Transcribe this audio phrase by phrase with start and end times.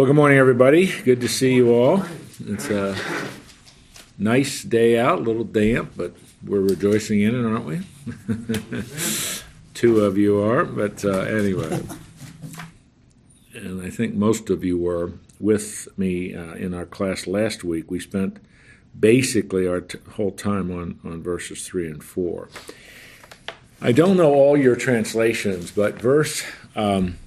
[0.00, 0.90] Well, good morning, everybody.
[1.02, 2.02] Good to see you all.
[2.46, 2.96] It's a
[4.16, 7.80] nice day out, a little damp, but we're rejoicing in it, aren't we?
[9.74, 11.82] Two of you are, but uh, anyway.
[13.52, 17.90] And I think most of you were with me uh, in our class last week.
[17.90, 18.38] We spent
[18.98, 22.48] basically our t- whole time on, on verses 3 and 4.
[23.82, 26.42] I don't know all your translations, but verse,
[26.74, 27.18] um,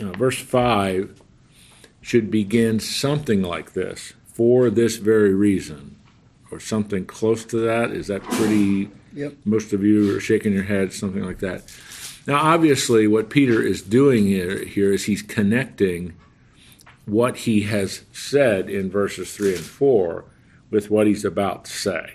[0.00, 1.20] uh, verse 5
[2.08, 5.94] should begin something like this for this very reason,
[6.50, 7.90] or something close to that.
[7.90, 8.88] Is that pretty?
[9.12, 9.34] Yep.
[9.44, 11.70] Most of you are shaking your head, something like that.
[12.26, 16.14] Now, obviously, what Peter is doing here, here is he's connecting
[17.04, 20.24] what he has said in verses 3 and 4
[20.70, 22.14] with what he's about to say.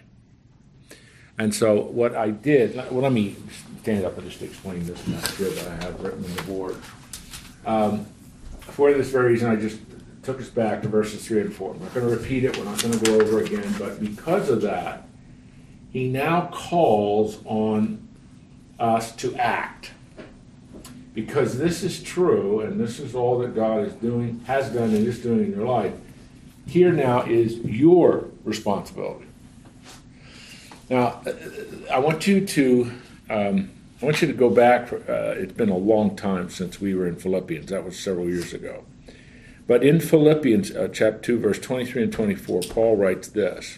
[1.38, 3.36] And so, what I did, well, let me
[3.84, 6.78] stand up and just explain this that I have written on the board.
[7.64, 8.08] Um,
[8.72, 9.80] for this very reason, I just
[10.24, 11.74] took us back to verses 3 and 4.
[11.74, 14.50] I'm not going to repeat it, we're not going to go over again, but because
[14.50, 15.08] of that,
[15.92, 18.08] he now calls on
[18.80, 19.92] us to act.
[21.14, 25.06] Because this is true, and this is all that God is doing, has done, and
[25.06, 25.94] is doing in your life.
[26.66, 29.26] Here now is your responsibility.
[30.90, 31.22] Now,
[31.92, 32.92] I want you to
[33.30, 33.70] um,
[34.04, 34.92] I want you to go back.
[34.92, 37.70] Uh, it's been a long time since we were in Philippians.
[37.70, 38.84] That was several years ago.
[39.66, 43.78] But in Philippians uh, chapter 2, verse 23 and 24, Paul writes this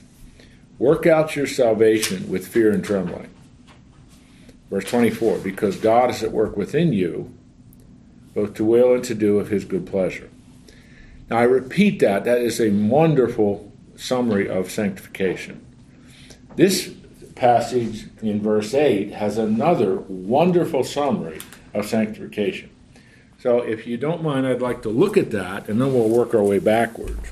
[0.80, 3.30] Work out your salvation with fear and trembling.
[4.72, 7.32] Verse 24, because God is at work within you,
[8.34, 10.32] both to will and to do of his good pleasure.
[11.30, 12.24] Now, I repeat that.
[12.24, 15.64] That is a wonderful summary of sanctification.
[16.56, 16.96] This
[17.36, 21.40] passage in verse 8 has another wonderful summary
[21.74, 22.70] of sanctification.
[23.38, 26.34] So, if you don't mind, I'd like to look at that and then we'll work
[26.34, 27.32] our way backwards.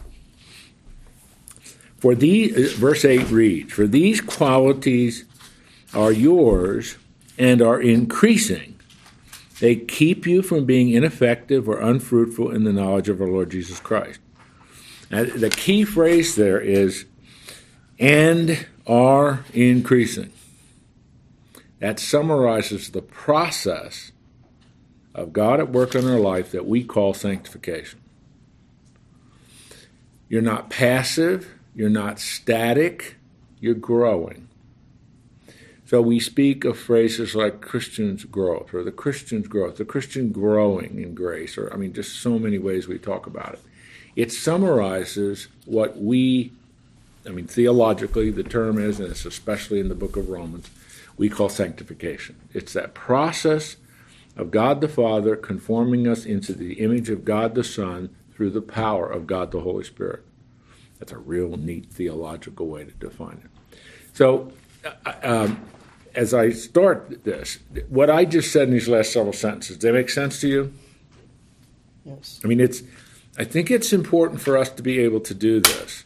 [1.98, 5.24] For these, uh, verse 8 reads, For these qualities
[5.94, 6.98] are yours
[7.38, 8.78] and are increasing.
[9.60, 13.80] They keep you from being ineffective or unfruitful in the knowledge of our Lord Jesus
[13.80, 14.20] Christ.
[15.10, 17.06] Now, the key phrase there is,
[17.98, 20.32] and are increasing.
[21.80, 24.12] That summarizes the process
[25.14, 28.00] of God at work in our life that we call sanctification.
[30.30, 33.18] You're not passive, you're not static,
[33.60, 34.48] you're growing.
[35.86, 41.00] So we speak of phrases like Christian's growth or the Christian's growth, the Christian growing
[41.00, 43.60] in grace, or I mean, just so many ways we talk about it.
[44.16, 46.52] It summarizes what we
[47.26, 50.70] I mean, theologically, the term is, and it's especially in the book of Romans,
[51.18, 52.36] we call sanctification.
[52.54, 53.78] It's that process
[54.36, 58.62] of God the Father conforming us into the image of God the Son through the
[58.62, 60.24] power of God the Holy Spirit.
[61.00, 63.78] That's a real neat theological way to define it.
[64.14, 64.52] So,
[65.06, 65.62] uh, um,
[66.16, 70.10] as I start this, what I just said in these last several sentences, they make
[70.10, 70.74] sense to you?
[72.06, 72.40] Yes.
[72.44, 72.84] I mean, it's.
[73.36, 76.04] I think it's important for us to be able to do this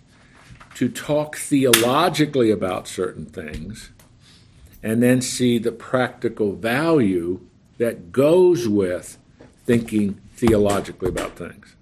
[0.77, 3.89] to talk theologically about certain things
[4.83, 7.39] and then see the practical value
[7.79, 9.17] that goes with
[9.65, 11.75] thinking theologically about things.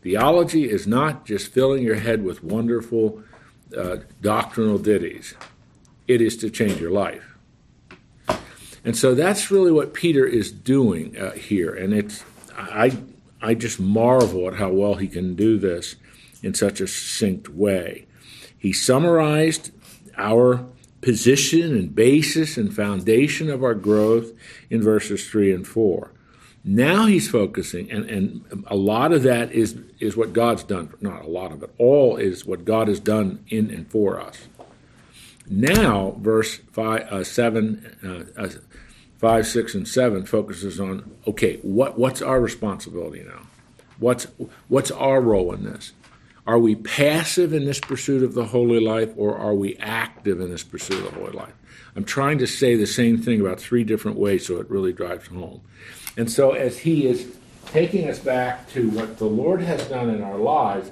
[0.00, 3.20] Theology is not just filling your head with wonderful
[3.76, 5.34] uh, doctrinal ditties,
[6.06, 7.36] it is to change your life.
[8.84, 11.74] And so that's really what Peter is doing uh, here.
[11.74, 12.22] And it's,
[12.56, 12.96] I,
[13.40, 15.96] I just marvel at how well he can do this
[16.42, 18.06] in such a succinct way.
[18.56, 19.70] He summarized
[20.16, 20.64] our
[21.00, 24.32] position and basis and foundation of our growth
[24.70, 26.12] in verses 3 and 4.
[26.64, 30.94] Now he's focusing, and, and a lot of that is, is what God's done.
[31.00, 34.46] Not a lot of it, all is what God has done in and for us.
[35.48, 38.48] Now, verse five, uh, 7, uh, uh,
[39.18, 43.42] 5, 6, and 7 focuses on okay, what, what's our responsibility now?
[43.98, 44.28] What's,
[44.68, 45.92] what's our role in this?
[46.46, 50.50] Are we passive in this pursuit of the holy life, or are we active in
[50.50, 51.54] this pursuit of the holy life?
[51.94, 55.28] I'm trying to say the same thing about three different ways so it really drives
[55.28, 55.60] home.
[56.16, 57.36] And so, as he is
[57.66, 60.90] taking us back to what the Lord has done in our lives,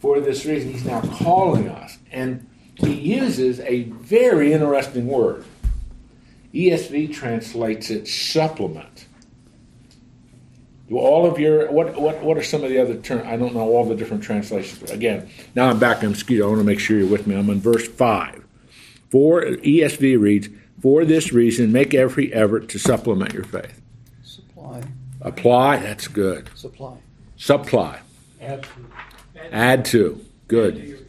[0.00, 1.98] for this reason, he's now calling us.
[2.10, 5.44] And he uses a very interesting word.
[6.54, 9.06] ESV translates it supplement.
[10.90, 13.22] Do all of your what what what are some of the other terms?
[13.24, 14.90] I don't know all the different translations.
[14.90, 16.46] Again, now I'm back in mosquito.
[16.46, 17.36] I want to make sure you're with me.
[17.36, 18.44] I'm in verse five.
[19.08, 20.48] For ESV reads,
[20.82, 23.80] "For this reason, make every effort to supplement your faith."
[24.24, 24.82] Supply.
[25.20, 25.76] Apply.
[25.76, 26.50] That's good.
[26.56, 26.96] Supply.
[27.36, 28.00] Supply.
[28.40, 28.68] Add to.
[29.52, 29.90] Add to.
[29.92, 31.06] to Good.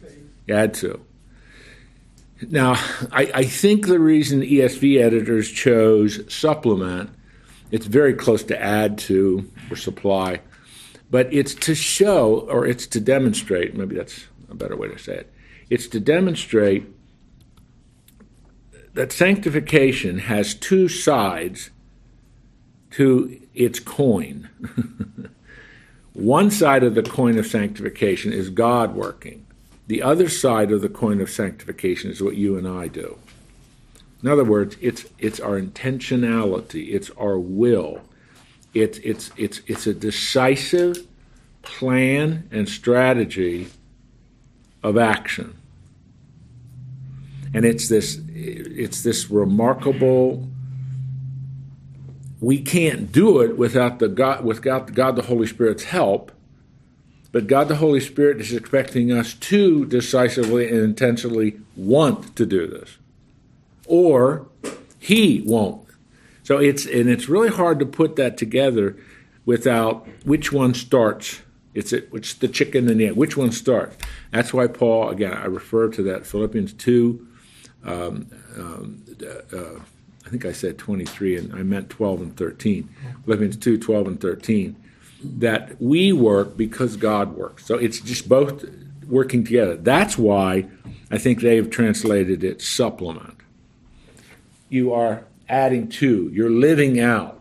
[0.48, 1.04] Add to.
[2.48, 2.74] Now,
[3.10, 7.10] I, I think the reason ESV editors chose supplement,
[7.72, 10.40] it's very close to add to or supply,
[11.10, 15.16] but it's to show or it's to demonstrate, maybe that's a better way to say
[15.16, 15.32] it.
[15.70, 16.86] It's to demonstrate
[18.94, 21.70] that sanctification has two sides
[22.90, 24.48] to its coin.
[26.12, 29.46] One side of the coin of sanctification is God working.
[29.86, 33.18] The other side of the coin of sanctification is what you and I do.
[34.22, 38.02] In other words, it's it's our intentionality, it's our will.
[38.74, 41.06] It's it's it's it's a decisive
[41.62, 43.68] plan and strategy
[44.82, 45.56] of action.
[47.54, 50.48] And it's this it's this remarkable
[52.40, 56.32] we can't do it without the God without God the Holy Spirit's help.
[57.30, 62.66] But God the Holy Spirit is expecting us to decisively and intentionally want to do
[62.66, 62.98] this.
[63.86, 64.46] Or
[64.98, 65.81] he won't.
[66.42, 68.96] So it's and it's really hard to put that together
[69.44, 71.40] without which one starts.
[71.74, 73.16] It's it, which the chicken and the egg.
[73.16, 73.96] Which one starts?
[74.30, 75.32] That's why Paul again.
[75.32, 77.26] I refer to that Philippians two.
[77.84, 79.02] Um, um,
[79.52, 79.80] uh,
[80.24, 82.88] I think I said 23, and I meant 12 and 13.
[83.24, 84.76] Philippians 2, 12 and 13.
[85.24, 87.66] That we work because God works.
[87.66, 88.64] So it's just both
[89.06, 89.76] working together.
[89.76, 90.66] That's why
[91.10, 93.36] I think they have translated it supplement.
[94.68, 97.38] You are adding to, you're living out,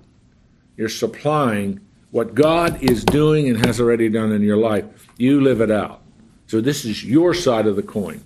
[0.75, 1.79] you're supplying
[2.11, 4.85] what God is doing and has already done in your life.
[5.17, 6.01] You live it out.
[6.45, 8.21] So this is your side of the coin.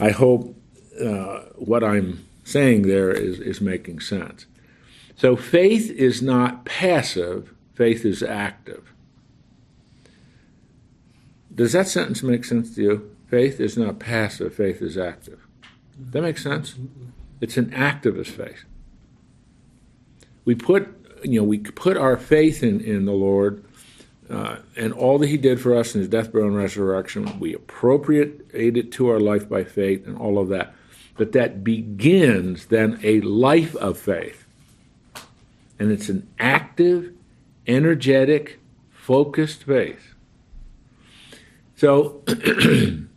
[0.00, 0.56] I hope
[1.00, 4.46] uh, what I'm saying there is, is making sense.
[5.16, 8.92] So faith is not passive, faith is active.
[11.54, 13.16] Does that sentence make sense to you?
[13.28, 15.38] Faith is not passive, faith is active.
[16.02, 16.74] Does that make sense?
[17.40, 18.64] It's an activist faith.
[20.48, 20.88] We put,
[21.24, 23.62] you know, we put our faith in, in the Lord
[24.30, 27.38] uh, and all that He did for us in His death, burial, and resurrection.
[27.38, 30.74] We appropriate it to our life by faith and all of that.
[31.18, 34.46] But that begins then a life of faith.
[35.78, 37.12] And it's an active,
[37.66, 38.58] energetic,
[38.90, 40.14] focused faith.
[41.76, 42.22] So,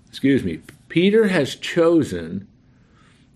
[0.09, 2.49] excuse me, Peter has chosen,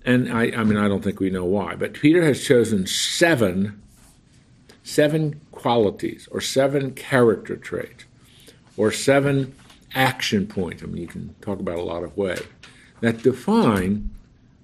[0.03, 3.81] and I, I mean, I don't think we know why, but Peter has chosen seven,
[4.85, 8.05] seven qualities or seven character traits
[8.77, 9.53] or seven
[9.95, 10.83] action points.
[10.83, 12.43] I mean, you can talk about a lot of ways
[13.01, 14.11] that define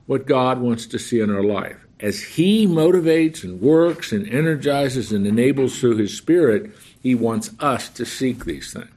[0.06, 1.77] what God wants to see in our life.
[2.00, 6.71] As He motivates and works and energizes and enables through His Spirit,
[7.01, 8.89] He wants us to seek these things.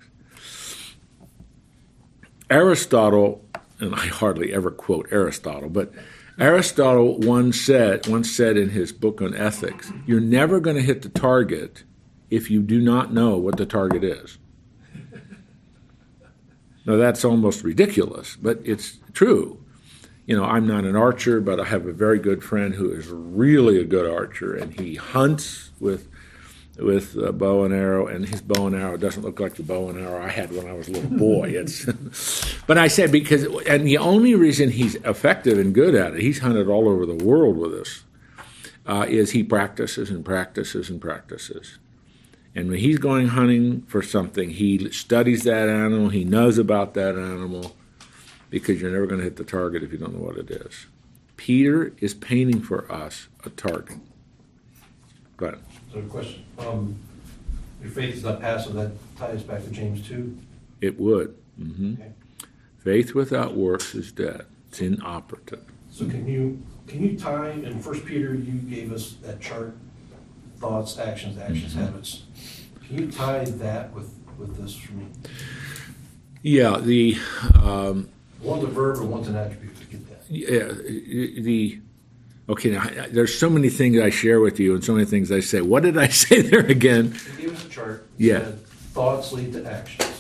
[2.51, 3.43] Aristotle,
[3.81, 5.91] and I hardly ever quote Aristotle, but
[6.39, 11.03] Aristotle once said, once said in his book on ethics, you're never going to hit
[11.03, 11.85] the target
[12.31, 14.39] if you do not know what the target is.
[16.87, 19.65] Now that's almost ridiculous, but it's true
[20.27, 23.09] you know, I'm not an archer, but I have a very good friend who is
[23.09, 26.09] really a good archer, and he hunts with
[26.77, 29.89] with a bow and arrow, and his bow and arrow doesn't look like the bow
[29.89, 31.55] and arrow I had when I was a little boy.
[31.55, 31.87] It's,
[32.67, 36.41] but I said because, and the only reason he's effective and good at it, he's
[36.41, 38.05] hunted all over the world with us,
[38.87, 41.79] uh, is he practices and practices and practices.
[42.55, 47.17] And when he's going hunting for something, he studies that animal, he knows about that
[47.17, 47.75] animal
[48.51, 50.87] because you're never going to hit the target if you don't know what it is.
[51.37, 53.99] Peter is painting for us a target.
[55.37, 55.61] Go ahead.
[55.95, 56.45] So, question.
[56.59, 56.97] Um,
[57.81, 58.75] your faith is not passive.
[58.75, 60.37] That ties back to James 2.
[60.81, 61.37] It would.
[61.61, 61.95] Mm-hmm.
[61.95, 62.13] Okay.
[62.79, 64.45] Faith without works is dead.
[64.69, 65.63] It's inoperative.
[65.93, 68.35] So, can you can you tie in First Peter?
[68.35, 69.77] You gave us that chart:
[70.59, 71.79] thoughts, actions, actions, Mhm.
[71.79, 72.25] habits.
[72.87, 75.07] Can you tie that with with this for me?
[76.43, 77.17] Yeah, the
[77.63, 78.09] um,
[78.43, 79.79] One's a verb and one's an attribute.
[79.79, 80.23] To get that.
[80.29, 81.79] yeah, the
[82.49, 82.71] okay.
[82.71, 85.41] Now, I- there's so many things I share with you, and so many things I
[85.41, 85.61] say.
[85.61, 87.15] What did I say there again?
[87.39, 88.07] You gave us a chart.
[88.19, 88.39] that Yeah.
[88.41, 88.59] said
[88.95, 90.11] Thoughts lead to actions.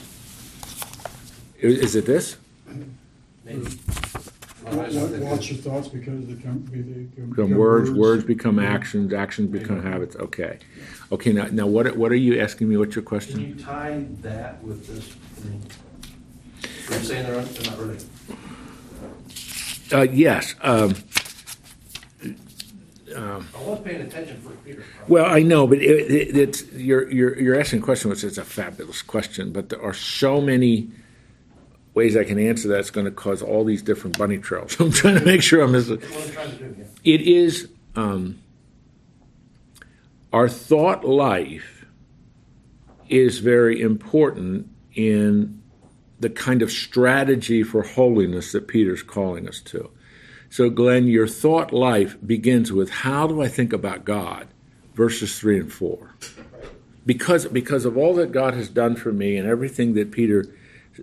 [1.60, 2.36] Is, is it this?
[3.44, 3.60] Maybe.
[4.64, 7.30] Wa- wa- Watch your thoughts because they come, be- they come.
[7.30, 10.16] Become words, words become actions, actions become habits.
[10.16, 10.58] Okay,
[11.12, 11.32] okay.
[11.32, 12.76] Now, now, what what are you asking me?
[12.78, 13.36] What's your question?
[13.36, 15.06] Can you tie that with this?
[15.08, 15.60] for me?
[16.88, 18.04] Are you saying they're, they're not related?
[19.92, 20.54] Uh, yes.
[20.62, 20.94] Um,
[23.16, 24.84] I was paying attention for Peter.
[25.08, 28.38] Well, I know, but it, it, it's you're you're you're asking a question, which is
[28.38, 29.52] a fabulous question.
[29.52, 30.90] But there are so many
[31.94, 32.80] ways I can answer that.
[32.80, 34.76] It's going to cause all these different bunny trails.
[34.80, 35.72] I'm trying to make sure I'm.
[35.72, 37.14] Mis- what I'm trying to do, yeah.
[37.14, 38.40] it is um,
[40.32, 41.86] our thought life
[43.08, 45.62] is very important in
[46.20, 49.90] the kind of strategy for holiness that Peter's calling us to.
[50.54, 54.46] So, Glenn, your thought life begins with how do I think about God,
[54.94, 56.14] verses three and four.
[57.04, 60.46] Because, because of all that God has done for me and everything that Peter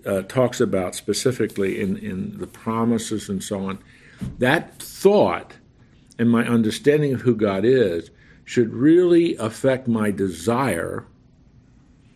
[0.05, 3.79] uh, talks about specifically in, in the promises and so on,
[4.39, 5.55] that thought
[6.17, 8.09] and my understanding of who God is
[8.45, 11.03] should really affect my desire.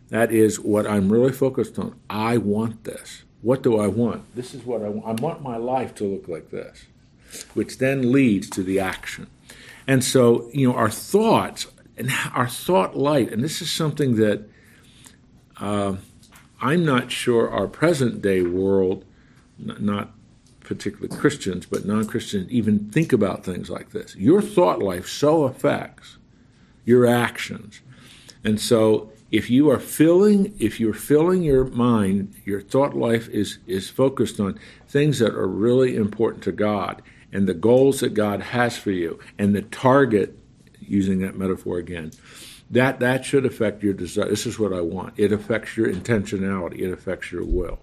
[0.07, 1.99] That is what I'm really focused on.
[2.09, 3.23] I want this.
[3.41, 4.23] What do I want?
[4.37, 5.19] This is what I want.
[5.19, 6.85] I want my life to look like this,
[7.55, 9.27] which then leads to the action.
[9.87, 14.47] And so, you know, our thoughts and our thought light, and this is something that
[15.57, 15.95] uh,
[16.61, 19.05] I'm not sure our present day world,
[19.57, 20.11] not
[20.61, 24.15] particularly Christians, but non Christians, even think about things like this.
[24.15, 26.17] Your thought life so affects
[26.83, 27.81] your actions.
[28.43, 33.59] And so if you are filling if you're filling your mind, your thought life is
[33.67, 37.01] is focused on things that are really important to God
[37.35, 40.37] and the goals that God has for you and the target
[40.79, 42.11] using that metaphor again.
[42.71, 44.29] That that should affect your desire.
[44.29, 45.13] This is what I want.
[45.17, 46.79] It affects your intentionality.
[46.79, 47.79] It affects your will.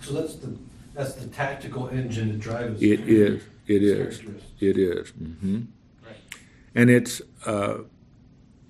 [0.00, 0.56] So that's the,
[0.94, 2.82] that's the tactical engine that drives.
[2.82, 3.42] It is.
[3.66, 4.20] It is.
[4.60, 5.10] It is.
[5.10, 5.60] hmm
[6.04, 6.16] Right.
[6.74, 7.78] and it's uh,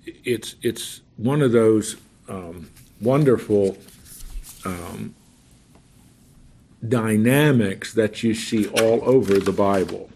[0.05, 1.95] it's it's one of those
[2.29, 2.69] um,
[3.01, 3.77] wonderful
[4.65, 5.15] um,
[6.87, 10.09] dynamics that you see all over the Bible.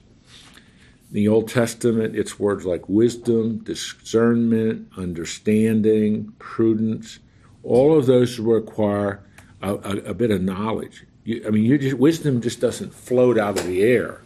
[1.09, 7.19] In the Old Testament, it's words like wisdom, discernment, understanding, prudence.
[7.63, 9.23] All of those require
[9.61, 11.05] a, a, a bit of knowledge.
[11.23, 14.21] You, I mean, just, wisdom just doesn't float out of the air.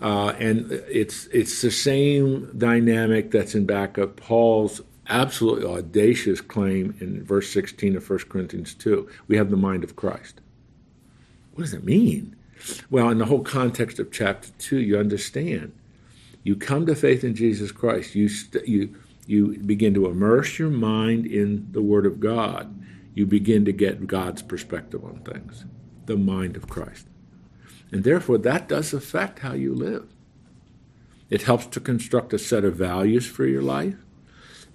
[0.00, 6.94] Uh, and it's it's the same dynamic that's in back of Paul's absolutely audacious claim
[7.00, 9.08] in verse 16 of 1 Corinthians 2.
[9.28, 10.40] We have the mind of Christ.
[11.56, 12.36] What does it mean?
[12.90, 15.72] Well, in the whole context of chapter 2, you understand.
[16.42, 18.14] You come to faith in Jesus Christ.
[18.14, 18.94] You, st- you,
[19.26, 22.78] you begin to immerse your mind in the Word of God.
[23.14, 25.64] You begin to get God's perspective on things,
[26.04, 27.06] the mind of Christ.
[27.90, 30.06] And therefore, that does affect how you live.
[31.30, 33.96] It helps to construct a set of values for your life.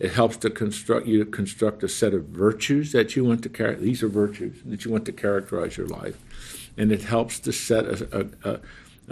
[0.01, 3.49] It helps to construct you to construct a set of virtues that you want to
[3.49, 3.75] carry.
[3.75, 6.17] These are virtues that you want to characterize your life,
[6.81, 8.59] and it helps to set a, a,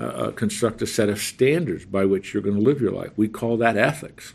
[0.02, 3.12] a, a construct a set of standards by which you're going to live your life.
[3.16, 4.34] We call that ethics.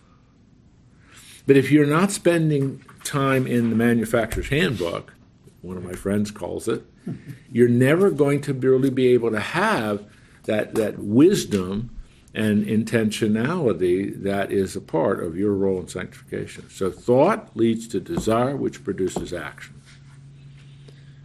[1.44, 5.14] But if you're not spending time in the manufacturer's handbook,
[5.62, 6.84] one of my friends calls it,
[7.50, 10.06] you're never going to really be able to have
[10.44, 11.90] that, that wisdom
[12.34, 16.70] and intentionality that is a part of your role in sanctification.
[16.70, 19.74] So thought leads to desire, which produces action.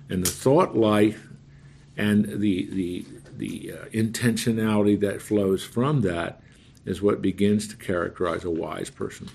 [0.09, 1.28] And the thought life
[1.99, 6.41] and the, the, the uh, intentionality that flows from that
[6.85, 9.27] is what begins to characterize a wise person.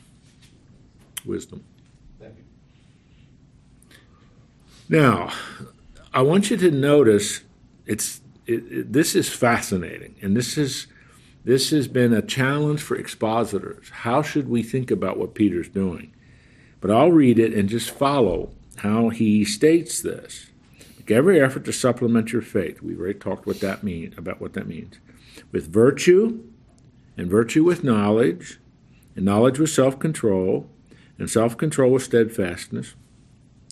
[1.26, 1.62] Wisdom.
[2.18, 3.96] Thank you.
[4.88, 5.30] Now,
[6.14, 7.42] I want you to notice
[7.84, 10.86] it's it, it, this is fascinating, and this is
[11.44, 13.90] this has been a challenge for expositors.
[13.90, 16.14] How should we think about what Peter's doing?
[16.80, 20.46] But I'll read it and just follow how he states this.
[21.04, 22.80] Make every effort to supplement your faith.
[22.80, 24.94] We've already talked what that mean about what that means.
[25.52, 26.42] With virtue,
[27.18, 28.58] and virtue with knowledge,
[29.14, 30.66] and knowledge with self-control,
[31.18, 32.94] and self-control with steadfastness,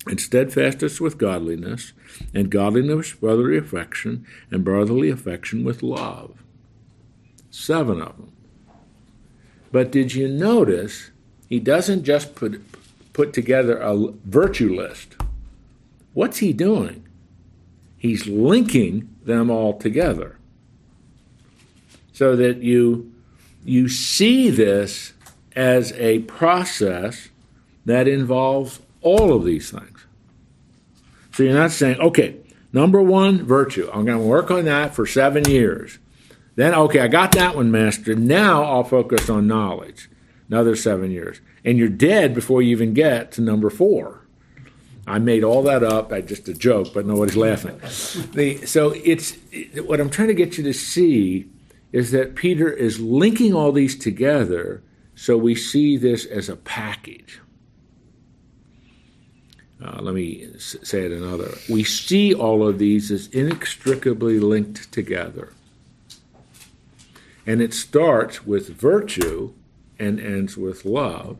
[0.06, 1.94] and steadfastness with godliness,
[2.34, 6.42] and godliness with brotherly affection, and brotherly affection with love.
[7.50, 8.32] Seven of them.
[9.70, 11.10] But did you notice
[11.48, 12.62] he doesn't just put
[13.14, 13.96] put together a
[14.26, 15.16] virtue list?
[16.12, 17.01] What's he doing?
[18.02, 20.36] He's linking them all together.
[22.12, 23.12] So that you
[23.64, 25.12] you see this
[25.54, 27.28] as a process
[27.84, 30.04] that involves all of these things.
[31.30, 32.38] So you're not saying, okay,
[32.72, 33.88] number one, virtue.
[33.94, 36.00] I'm going to work on that for seven years.
[36.56, 38.18] Then, okay, I got that one mastered.
[38.18, 40.10] Now I'll focus on knowledge.
[40.48, 41.40] Another seven years.
[41.64, 44.21] And you're dead before you even get to number four.
[45.06, 46.12] I made all that up.
[46.12, 47.78] I just a joke, but nobody's laughing.
[48.32, 49.36] The, so it's
[49.84, 51.48] what I'm trying to get you to see
[51.90, 54.82] is that Peter is linking all these together
[55.14, 57.40] so we see this as a package.
[59.82, 61.50] Uh, let me say it another.
[61.68, 65.52] We see all of these as inextricably linked together.
[67.46, 69.52] And it starts with virtue
[69.98, 71.38] and ends with love.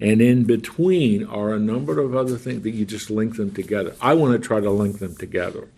[0.00, 3.94] And in between are a number of other things that you just link them together.
[4.00, 5.68] I want to try to link them together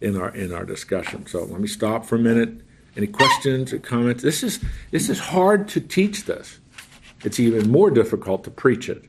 [0.00, 1.26] in our in our discussion.
[1.26, 2.60] So let me stop for a minute.
[2.96, 4.22] Any questions or comments?
[4.22, 4.60] This is
[4.90, 6.58] this is hard to teach this.
[7.22, 9.04] It's even more difficult to preach it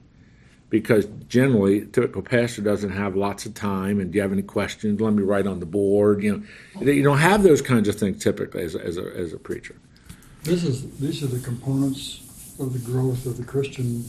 [0.69, 4.41] because generally a typical pastor doesn't have lots of time and do you have any
[4.41, 6.43] questions let me write on the board you
[6.81, 9.37] know you don't have those kinds of things typically as a, as a, as a
[9.37, 9.75] preacher
[10.43, 12.21] This is, these are the components
[12.59, 14.03] of the growth of the Christian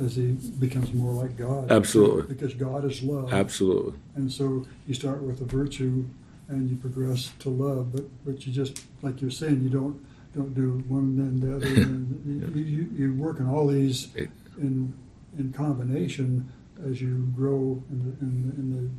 [0.00, 1.70] as he becomes more like God.
[1.72, 2.22] Absolutely.
[2.34, 3.32] Because God is love.
[3.32, 6.04] absolutely And so you start with a virtue
[6.48, 10.00] and you progress to love, but, but you just, like you're saying, you don't,
[10.34, 11.66] don't do one and then the other.
[11.82, 14.08] and you, you, you work on all these
[14.56, 14.94] in,
[15.38, 16.48] in combination
[16.88, 18.90] as you grow in the, in, the- in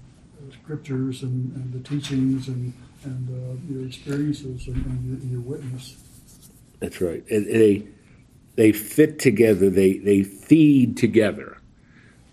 [0.49, 5.95] the scriptures and, and the teachings and, and uh, your experiences and, and your, witness.
[6.79, 7.23] That's right.
[7.27, 7.87] It, they
[8.59, 9.69] they fit together.
[9.69, 11.59] They they feed together.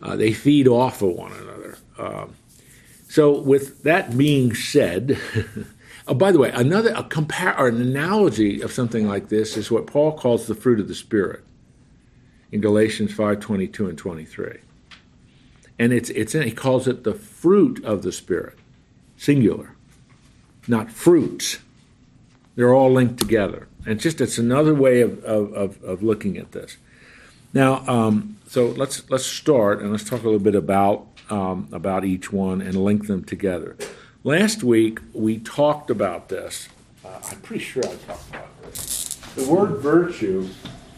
[0.03, 1.79] Uh, they feed off of one another.
[1.97, 2.35] Um,
[3.09, 5.21] so, with that being said,
[6.09, 9.71] oh, by the way, another a compare or an analogy of something like this is
[9.71, 11.45] what Paul calls the fruit of the spirit
[12.51, 14.59] in Galatians five twenty two and twenty three,
[15.79, 18.59] and it's it's he calls it the fruit of the spirit,
[19.17, 19.77] singular,
[20.67, 21.61] not fruits
[22.57, 23.69] they're all linked together.
[23.87, 26.77] And just it's another way of, of, of, looking at this.
[27.55, 32.05] Now, um, so let's let's start and let's talk a little bit about um, about
[32.05, 33.77] each one and link them together.
[34.25, 36.69] Last week we talked about this.
[37.05, 39.15] Uh, I'm pretty sure I talked about this.
[39.37, 40.49] The word virtue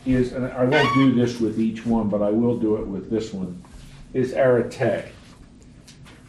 [0.06, 3.10] is, and I won't do this with each one, but I will do it with
[3.10, 3.62] this one.
[4.14, 5.12] Is arete,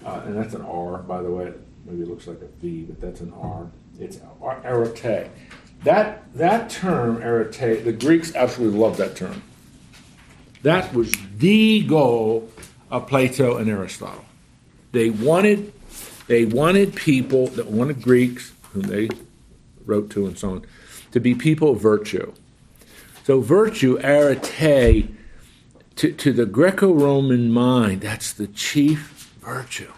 [0.05, 1.53] uh, and that's an R, by the way.
[1.85, 3.71] Maybe it looks like a V, but that's an R.
[3.97, 4.19] It's
[4.65, 5.29] arete.
[5.83, 9.41] That that term arete, the Greeks absolutely loved that term.
[10.63, 12.51] That was the goal
[12.91, 14.25] of Plato and Aristotle.
[14.91, 15.71] They wanted
[16.27, 19.09] they wanted people that wanted Greeks, whom they
[19.85, 20.65] wrote to and so on,
[21.11, 22.33] to be people of virtue.
[23.23, 25.15] So virtue, arete,
[25.95, 29.91] to, to the Greco-Roman mind, that's the chief virtue.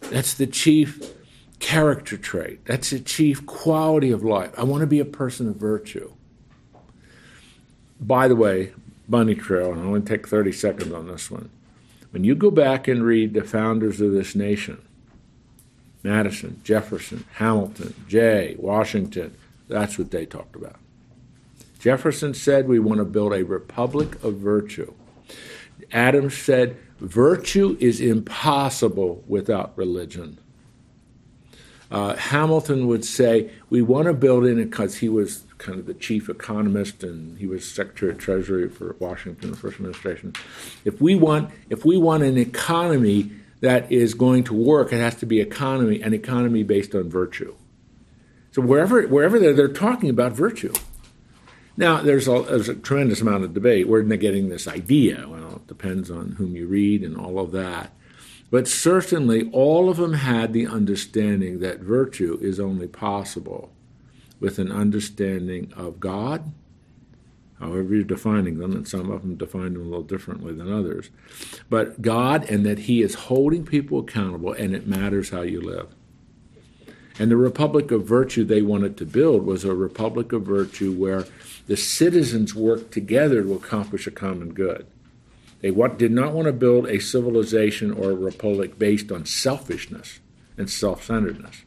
[0.00, 1.12] That's the chief
[1.60, 2.64] character trait.
[2.64, 4.52] That's the chief quality of life.
[4.58, 6.12] I want to be a person of virtue.
[8.00, 8.72] By the way,
[9.08, 11.50] bunny trail, and I only take 30 seconds on this one.
[12.10, 14.82] When you go back and read the founders of this nation,
[16.02, 19.36] Madison, Jefferson, Hamilton, Jay, Washington,
[19.68, 20.76] that's what they talked about.
[21.78, 24.92] Jefferson said we want to build a republic of virtue.
[25.92, 30.38] Adams said virtue is impossible without religion.
[31.90, 35.86] Uh, Hamilton would say we want to build in it because he was kind of
[35.86, 40.32] the chief economist and he was Secretary of Treasury for Washington, first administration.
[40.84, 45.16] If we want, if we want an economy that is going to work, it has
[45.16, 47.54] to be economy, an economy based on virtue.
[48.52, 50.72] So wherever wherever they're, they're talking about virtue.
[51.76, 53.88] Now, there's a, there's a tremendous amount of debate.
[53.88, 55.24] Where are they getting this idea?
[55.26, 57.92] Well, it depends on whom you read and all of that.
[58.50, 63.70] But certainly, all of them had the understanding that virtue is only possible
[64.40, 66.52] with an understanding of God,
[67.60, 71.10] however you're defining them, and some of them define them a little differently than others.
[71.68, 75.94] But God, and that He is holding people accountable, and it matters how you live.
[77.20, 81.26] And the republic of virtue they wanted to build was a republic of virtue where
[81.66, 84.86] the citizens worked together to accomplish a common good.
[85.60, 90.20] They want, did not want to build a civilization or a republic based on selfishness
[90.56, 91.64] and self centeredness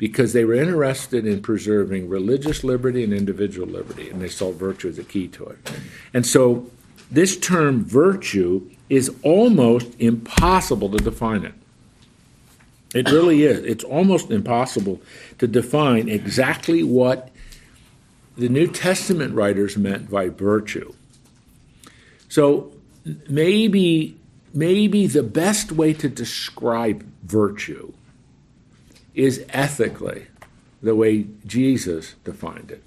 [0.00, 4.88] because they were interested in preserving religious liberty and individual liberty, and they saw virtue
[4.88, 5.58] as a key to it.
[6.14, 6.70] And so,
[7.10, 11.52] this term virtue is almost impossible to define it.
[12.94, 13.62] It really is.
[13.64, 15.02] It's almost impossible
[15.38, 17.30] to define exactly what
[18.38, 20.94] the New Testament writers meant by virtue.
[22.30, 22.72] So
[23.28, 24.16] maybe
[24.54, 27.92] maybe the best way to describe virtue
[29.14, 30.26] is ethically
[30.82, 32.82] the way Jesus defined it.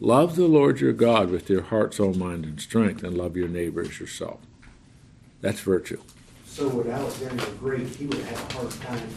[0.00, 3.48] Love the Lord your God with your heart, soul, mind, and strength, and love your
[3.48, 4.40] neighbor as yourself.
[5.40, 6.00] That's virtue.
[6.46, 9.08] So would Alexander the Great, he would have a hard time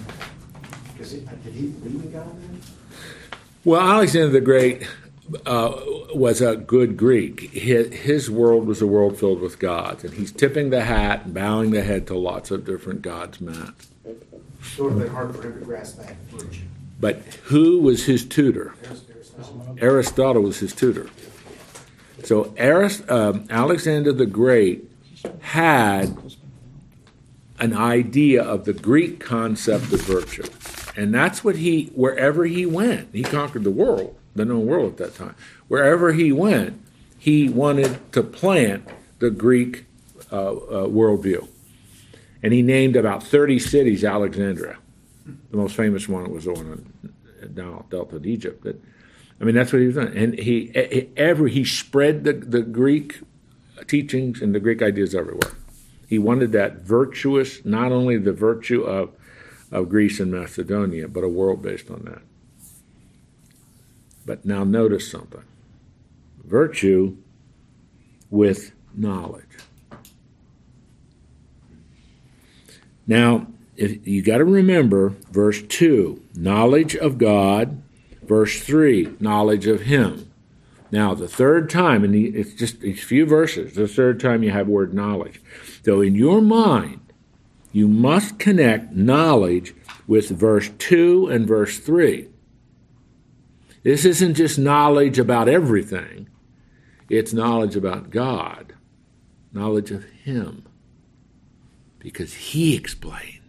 [0.93, 2.61] Because did he believe in God then?
[3.63, 4.87] Well, Alexander the Great
[5.45, 5.81] uh,
[6.13, 7.51] was a good Greek.
[7.51, 11.33] His, his world was a world filled with gods, and he's tipping the hat and
[11.33, 13.73] bowing the head to lots of different gods, Matt.
[14.05, 16.61] It would have been hard for him to grasp that virtue.
[16.99, 18.73] But who was his tutor?
[18.81, 19.03] There's
[19.79, 21.09] Aristotle was his tutor.
[22.23, 24.89] So Arist- um, Alexander the Great
[25.41, 26.17] had
[27.59, 30.43] an idea of the Greek concept of virtue.
[30.95, 34.97] And that's what he, wherever he went, he conquered the world, the known world at
[34.97, 35.35] that time.
[35.67, 36.81] Wherever he went,
[37.17, 38.87] he wanted to plant
[39.19, 39.85] the Greek
[40.31, 41.47] uh, uh, worldview.
[42.43, 44.77] And he named about 30 cities Alexandria.
[45.49, 46.93] The most famous one was the one
[47.41, 48.63] in, down Delta in Egypt.
[48.63, 48.79] That,
[49.39, 50.15] I mean, that's what he was doing.
[50.15, 53.21] And he, he ever he spread the, the Greek
[53.87, 55.53] teachings and the Greek ideas everywhere.
[56.07, 59.11] He wanted that virtuous, not only the virtue of,
[59.71, 62.21] of Greece and Macedonia, but a world based on that.
[64.25, 65.43] But now notice something
[66.43, 67.17] virtue
[68.29, 69.43] with knowledge.
[73.07, 77.81] Now, if, you got to remember verse 2 knowledge of God,
[78.23, 80.31] verse 3 knowledge of Him.
[80.91, 84.67] Now, the third time, and it's just these few verses, the third time you have
[84.67, 85.41] word knowledge.
[85.83, 87.01] So, in your mind,
[87.71, 89.75] you must connect knowledge
[90.07, 92.29] with verse 2 and verse 3.
[93.85, 96.27] This isn't just knowledge about everything,
[97.07, 98.73] it's knowledge about God,
[99.53, 100.65] knowledge of Him,
[101.99, 103.43] because He explains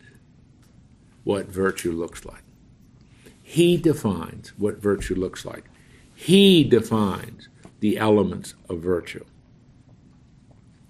[1.25, 2.43] what virtue looks like.
[3.43, 5.65] He defines what virtue looks like.
[6.15, 7.49] He defines
[7.81, 9.25] the elements of virtue.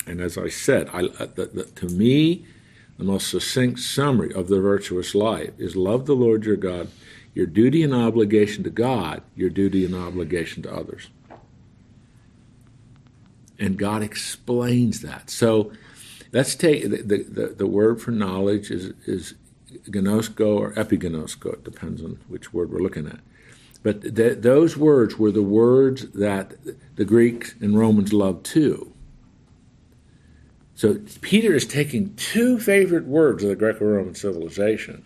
[0.08, 2.44] And as I said, I, uh, the, the, to me,
[2.98, 6.88] the most succinct summary of the virtuous life is love the Lord your God,
[7.36, 11.10] your duty and obligation to God, your duty and obligation to others.
[13.58, 15.28] And God explains that.
[15.28, 15.70] So
[16.32, 19.34] let's take the, the, the, word for knowledge is, is
[19.86, 23.20] gnosko or epiginosko, it depends on which word we're looking at.
[23.82, 26.54] But th- those words were the words that
[26.96, 28.94] the Greeks and Romans loved too.
[30.74, 35.04] So Peter is taking two favorite words of the Greco Roman civilization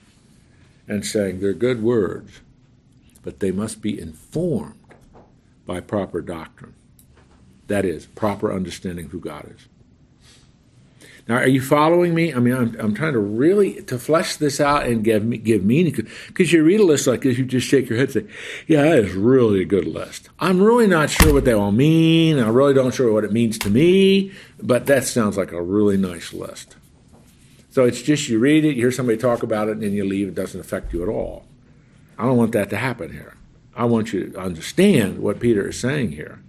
[0.90, 2.40] and saying they're good words,
[3.22, 4.74] but they must be informed
[5.64, 6.74] by proper doctrine.
[7.68, 9.68] That is, proper understanding who God is.
[11.28, 12.34] Now, are you following me?
[12.34, 15.64] I mean, I'm, I'm trying to really to flesh this out and give me, give
[15.64, 18.34] meaning because you read a list like this, you just shake your head and say,
[18.66, 22.40] "Yeah, that is really a good list." I'm really not sure what they all mean.
[22.40, 25.96] I really don't sure what it means to me, but that sounds like a really
[25.96, 26.74] nice list.
[27.70, 30.04] So it's just you read it, you hear somebody talk about it, and then you
[30.04, 30.28] leave.
[30.28, 31.46] It doesn't affect you at all.
[32.18, 33.34] I don't want that to happen here.
[33.76, 36.40] I want you to understand what Peter is saying here,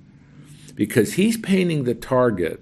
[0.75, 2.59] because he's painting the target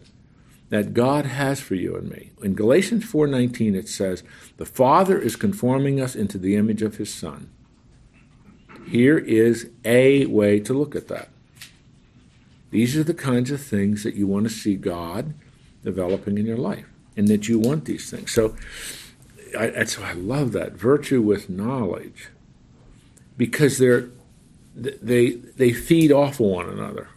[0.67, 2.31] that God has for you and me.
[2.43, 4.23] In Galatians 4:19 it says,
[4.57, 7.47] "The Father is conforming us into the image of his Son."
[8.85, 11.29] Here is a way to look at that.
[12.71, 15.33] These are the kinds of things that you want to see God
[15.83, 16.88] developing in your life
[17.19, 18.31] and that you want these things.
[18.31, 18.55] So
[19.57, 22.29] I, why I love that virtue with knowledge
[23.37, 24.09] because they're
[24.75, 27.09] they they feed off one another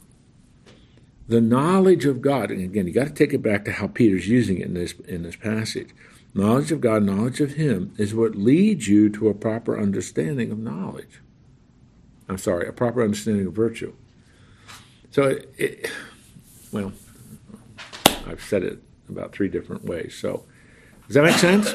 [1.32, 4.28] the knowledge of God, and again, you got to take it back to how Peter's
[4.28, 5.88] using it in this in this passage.
[6.34, 10.58] Knowledge of God, knowledge of Him, is what leads you to a proper understanding of
[10.58, 11.20] knowledge.
[12.28, 13.94] I'm sorry, a proper understanding of virtue.
[15.10, 15.90] So, it, it,
[16.70, 16.92] well,
[18.26, 20.14] I've said it about three different ways.
[20.14, 20.44] So,
[21.06, 21.72] does that make sense?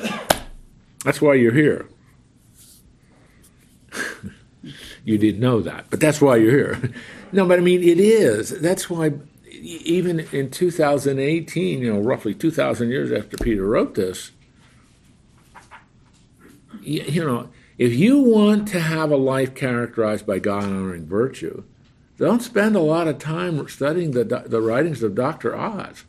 [1.04, 1.88] That's why you're here.
[5.06, 6.94] you didn't know that, but that's why you're here.
[7.30, 8.52] No, but I mean, it is.
[8.62, 9.12] That's why
[9.52, 14.32] even in 2018, you know, roughly 2,000 years after Peter wrote this,
[16.82, 21.64] you, you know, if you want to have a life characterized by God honoring virtue,
[22.18, 25.56] don't spend a lot of time studying the, the writings of Dr.
[25.56, 26.04] Oz.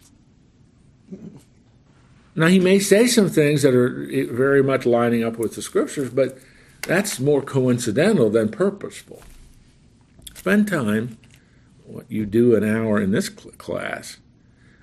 [2.34, 6.10] Now, he may say some things that are very much lining up with the scriptures,
[6.10, 6.38] but
[6.82, 9.22] that's more coincidental than purposeful.
[10.34, 11.18] Spend time
[11.84, 14.18] what you do an hour in this class.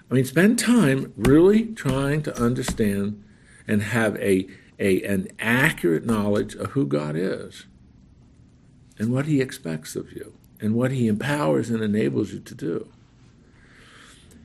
[0.10, 3.24] I mean, spend time really trying to understand
[3.68, 7.66] and have a, a an accurate knowledge of who God is
[9.00, 12.90] and what He expects of you and what He empowers and enables you to do.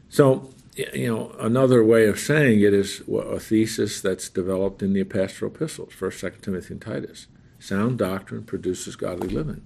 [0.08, 5.04] So, you know, another way of saying it is a thesis that's developed in the
[5.04, 7.26] pastoral epistles, First, Second Timothy, and Titus.
[7.58, 9.62] sound doctrine produces godly living.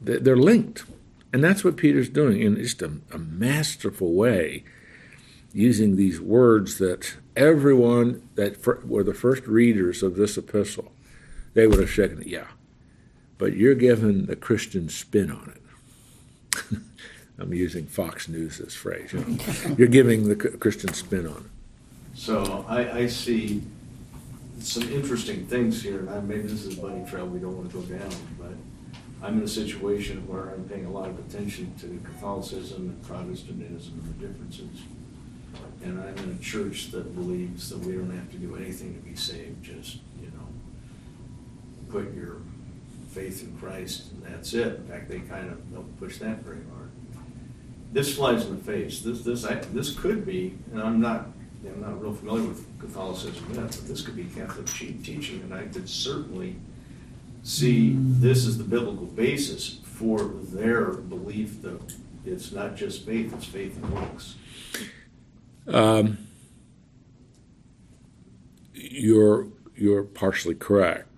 [0.00, 0.84] They're linked.
[1.32, 4.64] And that's what Peter's doing in just a, a masterful way,
[5.52, 10.92] using these words that everyone that were the first readers of this epistle,
[11.54, 12.48] they would have shaken it, yeah.
[13.38, 16.78] But you're giving the Christian spin on it.
[17.40, 19.12] I'm using Fox News' phrase.
[19.12, 19.74] You know?
[19.78, 22.18] you're giving the Christian spin on it.
[22.18, 23.62] So I, I see
[24.58, 27.78] some interesting things here, and maybe this is a bunny trail we don't want to
[27.78, 28.52] go down, but
[29.22, 34.00] I'm in a situation where I'm paying a lot of attention to Catholicism and Protestantism
[34.02, 34.82] and the differences.
[35.82, 39.00] And I'm in a church that believes that we don't have to do anything to
[39.00, 40.46] be saved, just, you know,
[41.88, 42.36] put your
[43.10, 44.76] faith in Christ and that's it.
[44.76, 46.79] In fact, they kind of don't push that very hard.
[47.92, 49.00] This flies in the face.
[49.00, 51.26] This, this, I, this could be, and I'm not
[51.64, 55.64] I'm not real familiar with Catholicism yet, but this could be Catholic teaching, and I
[55.64, 56.56] could certainly
[57.42, 61.80] see this as the biblical basis for their belief that
[62.24, 64.36] it's not just faith, it's faith and works.
[65.66, 66.18] Um,
[68.72, 71.08] you're you're partially correct.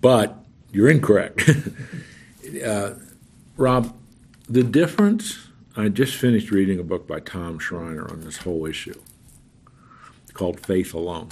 [0.00, 0.41] but
[0.72, 1.48] you're incorrect.
[2.66, 2.94] uh,
[3.56, 3.94] Rob,
[4.48, 9.00] the difference, I just finished reading a book by Tom Schreiner on this whole issue
[10.32, 11.28] called Faith Alone.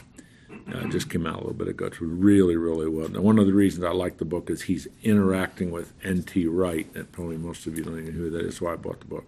[0.73, 1.87] Uh, it just came out a little bit ago.
[1.87, 3.09] It's really, really well.
[3.09, 6.47] Now, one of the reasons I like the book is he's interacting with N.T.
[6.47, 9.01] Wright, and probably most of you don't even know who that is, why I bought
[9.01, 9.25] the book.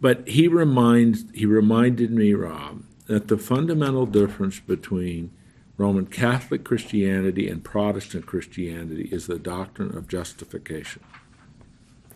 [0.00, 5.30] But he reminds he reminded me, Rob, that the fundamental difference between
[5.76, 11.02] Roman Catholic Christianity and Protestant Christianity is the doctrine of justification.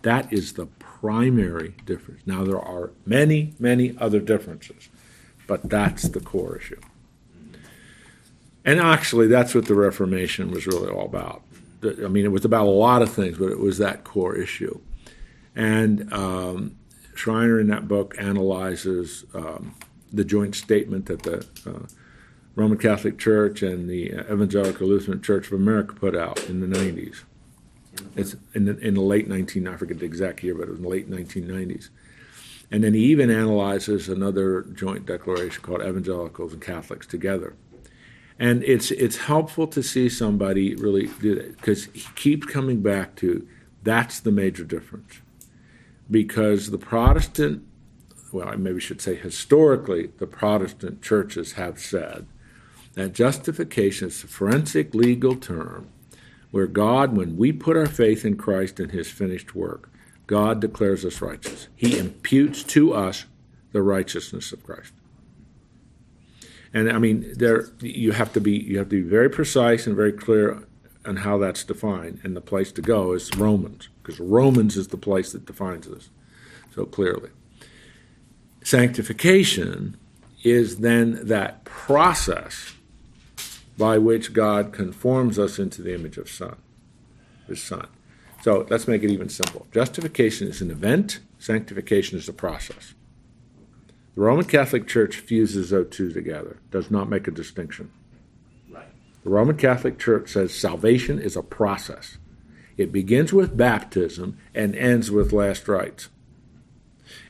[0.03, 2.23] That is the primary difference.
[2.25, 4.89] Now, there are many, many other differences,
[5.47, 6.81] but that's the core issue.
[8.65, 11.43] And actually, that's what the Reformation was really all about.
[11.83, 14.81] I mean, it was about a lot of things, but it was that core issue.
[15.57, 16.77] And um,
[17.15, 19.75] Schreiner in that book analyzes um,
[20.13, 21.87] the joint statement that the uh,
[22.59, 26.67] Roman Catholic Church and the uh, Evangelical Lutheran Church of America put out in the
[26.67, 27.23] 90s.
[28.17, 30.79] It's in the, in the late 19, I forget the exact year, but it was
[30.79, 31.91] in the late 1990s.
[32.73, 37.55] And then he even analyzes another joint declaration called Evangelicals and Catholics Together.
[38.41, 43.15] And it's it's helpful to see somebody really do that because he keeps coming back
[43.17, 43.47] to
[43.85, 45.21] that's the major difference.
[46.11, 47.63] Because the Protestant,
[48.33, 52.27] well, I maybe should say historically, the Protestant churches have said
[52.99, 55.89] that justification is a forensic legal term
[56.51, 59.91] where God, when we put our faith in Christ and his finished work,
[60.27, 61.69] God declares us righteous.
[61.77, 63.27] He imputes to us
[63.73, 64.93] the righteousness of Christ.
[66.75, 69.97] And I mean, there you have to be you have to be very precise and
[69.97, 70.67] very clear
[71.07, 72.21] on how that's defined.
[72.23, 76.11] And the place to go is Romans, because Romans is the place that defines this
[76.75, 77.31] so clearly.
[78.63, 79.97] Sanctification
[80.43, 82.75] is then that process
[83.79, 86.57] by which God conforms us into the image of Son,
[87.47, 87.87] His Son.
[88.43, 89.67] So let's make it even simple.
[89.73, 92.95] Justification is an event, sanctification is a process.
[94.15, 97.93] The Roman Catholic Church fuses those two together, does not make a distinction.
[98.69, 98.89] Right.
[99.23, 102.19] The Roman Catholic Church says salvation is a process.
[102.77, 106.09] It begins with baptism and ends with last rites.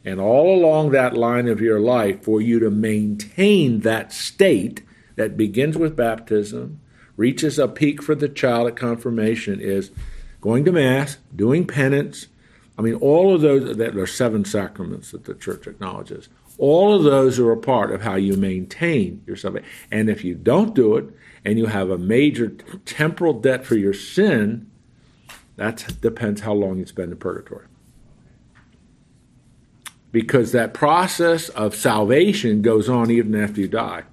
[0.04, 4.82] And all along that line of your life, for you to maintain that state,
[5.18, 6.78] that begins with baptism,
[7.16, 9.90] reaches a peak for the child at confirmation, is
[10.40, 12.28] going to Mass, doing penance.
[12.78, 16.28] I mean, all of those, there are seven sacraments that the church acknowledges.
[16.56, 19.66] All of those are a part of how you maintain your salvation.
[19.90, 21.06] And if you don't do it,
[21.44, 22.50] and you have a major
[22.84, 24.70] temporal debt for your sin,
[25.56, 27.66] that depends how long you spend in purgatory.
[30.12, 34.04] Because that process of salvation goes on even after you die.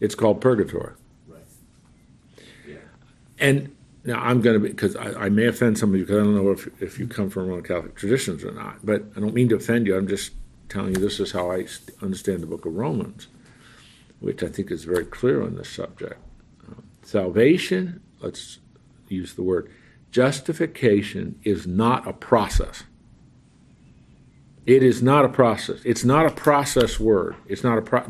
[0.00, 0.94] It's called purgatory.
[1.26, 1.42] Right.
[2.66, 2.76] Yeah.
[3.38, 6.20] And now I'm going to be, because I, I, may offend some of you, because
[6.20, 9.20] I don't know if, if you come from Roman Catholic traditions or not, but I
[9.20, 9.96] don't mean to offend you.
[9.96, 10.32] I'm just
[10.68, 11.66] telling you this is how I
[12.00, 13.28] understand the book of Romans,
[14.20, 16.20] which I think is very clear on this subject.
[17.02, 18.58] Salvation, let's
[19.08, 19.70] use the word,
[20.10, 22.84] justification is not a process.
[24.66, 25.80] It is not a process.
[25.84, 27.36] It's not a process word.
[27.46, 28.04] It's not a pro-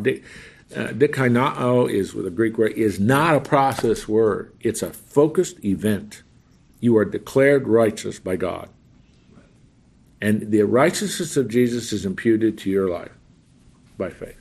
[0.74, 4.52] uh, dikaioo is with a Greek word is not a process word.
[4.61, 6.22] It's a focused event.
[6.81, 8.68] You are declared righteous by God.
[10.20, 13.12] And the righteousness of Jesus is imputed to your life
[13.96, 14.37] by faith.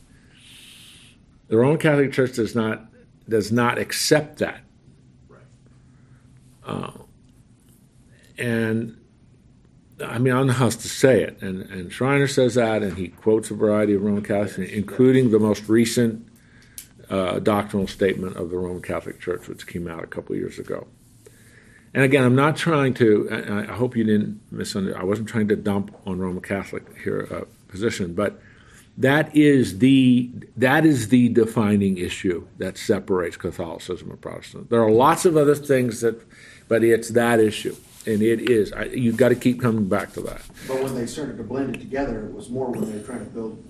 [1.47, 2.85] The Roman Catholic Church does not
[3.29, 4.61] does not accept that.
[6.65, 6.91] Uh,
[8.37, 8.96] and
[10.03, 11.41] I mean, I don't know how else to say it.
[11.41, 15.39] And, and Schreiner says that, and he quotes a variety of Roman Catholics, including the
[15.39, 16.27] most recent
[17.09, 20.87] uh, doctrinal statement of the Roman Catholic Church, which came out a couple years ago.
[21.93, 23.27] And again, I'm not trying to.
[23.31, 25.01] I, I hope you didn't misunderstand.
[25.01, 28.39] I wasn't trying to dump on Roman Catholic here uh, position, but
[28.97, 34.69] that is the that is the defining issue that separates Catholicism and Protestant.
[34.69, 36.21] There are lots of other things that,
[36.67, 37.75] but it's that issue,
[38.07, 38.71] and it is.
[38.73, 40.41] I, you've got to keep coming back to that.
[40.67, 43.19] But when they started to blend it together, it was more when they were trying
[43.25, 43.63] to build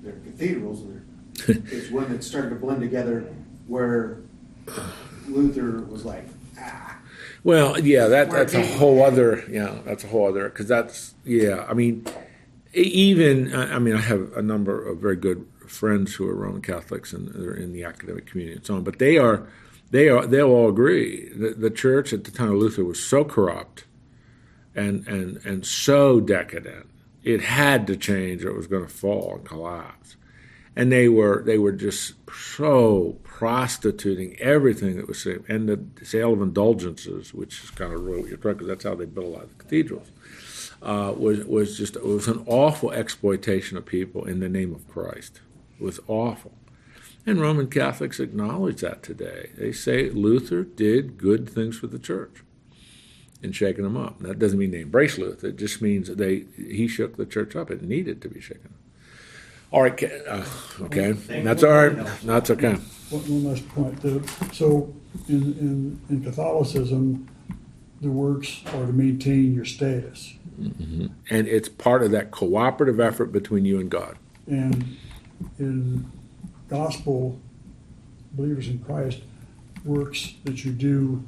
[0.00, 3.32] their cathedrals and their, it's when it started to blend together
[3.66, 4.18] where
[5.26, 6.24] Luther was like,
[6.58, 6.98] ah,
[7.44, 9.44] Well, yeah, that that's a whole other.
[9.50, 11.66] Yeah, that's a whole other because that's yeah.
[11.68, 12.06] I mean,
[12.72, 17.12] even I mean, I have a number of very good friends who are Roman Catholics
[17.12, 18.84] and they're in the academic community and so on.
[18.84, 19.46] But they are,
[19.90, 23.24] they are, they'll all agree that the church at the time of Luther was so
[23.24, 23.84] corrupt,
[24.74, 26.90] and and and so decadent.
[27.24, 30.16] It had to change, or it was going to fall and collapse.
[30.76, 36.32] And they were they were just so prostituting everything that was saved, and the sale
[36.32, 39.26] of indulgences, which is kind of really what you're talking, because that's how they built
[39.26, 40.10] a lot of the cathedrals
[40.82, 44.86] uh, was was just it was an awful exploitation of people in the name of
[44.88, 45.40] Christ.
[45.78, 46.52] It was awful,
[47.28, 49.50] and Roman Catholics acknowledge that today.
[49.56, 52.42] They say Luther did good things for the church
[53.42, 54.18] in shaking them up.
[54.20, 55.48] That doesn't mean they embrace Luther.
[55.48, 57.70] It just means they he shook the church up.
[57.70, 58.74] It needed to be shaken.
[59.70, 60.44] All right, uh,
[60.80, 62.06] okay, that's all right.
[62.22, 62.72] That's okay.
[63.10, 64.54] One, one last point.
[64.54, 64.94] So
[65.28, 67.28] in, in, in Catholicism,
[68.00, 70.34] the works are to maintain your status.
[70.56, 74.16] And it's part of that cooperative effort between you and God.
[74.46, 74.96] And
[75.58, 76.10] in
[76.68, 77.38] gospel
[78.32, 79.20] believers in Christ,
[79.84, 81.24] works that you do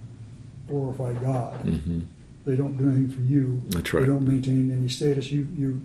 [0.69, 1.65] glorify God.
[1.65, 2.01] Mm-hmm.
[2.47, 3.63] They don't do anything for you.
[3.69, 4.01] That's right.
[4.01, 5.31] They don't maintain any status.
[5.31, 5.81] You you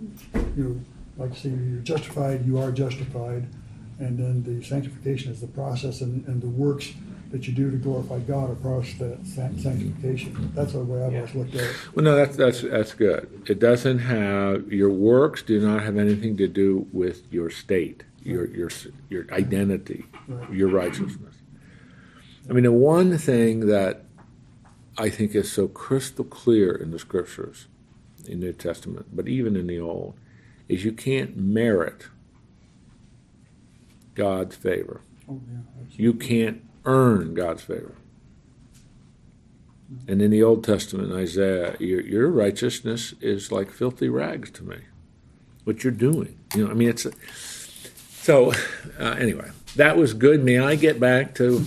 [0.56, 0.84] you
[1.16, 2.46] like to say you're justified.
[2.46, 3.46] You are justified,
[3.98, 6.92] and then the sanctification is the process, and, and the works
[7.30, 10.32] that you do to glorify God of that san- sanctification.
[10.32, 10.54] Mm-hmm.
[10.54, 11.76] That's the way I've always looked at it.
[11.94, 13.28] Well, no, that's that's that's good.
[13.46, 18.46] It doesn't have your works do not have anything to do with your state, your
[18.48, 18.70] your
[19.08, 20.04] your identity,
[20.50, 21.36] your righteousness.
[22.48, 24.04] I mean, the one thing that
[24.98, 27.66] I think is so crystal clear in the scriptures,
[28.24, 30.14] in the New Testament, but even in the Old,
[30.68, 32.08] is you can't merit
[34.14, 35.00] God's favor.
[35.28, 35.84] Oh yeah.
[35.92, 37.94] You can't earn God's favor.
[40.08, 44.78] And in the Old Testament, Isaiah, your, your righteousness is like filthy rags to me.
[45.64, 46.70] What you're doing, you know.
[46.70, 47.12] I mean, it's a,
[48.26, 48.52] so.
[48.98, 50.44] Uh, anyway, that was good.
[50.44, 51.60] May I get back to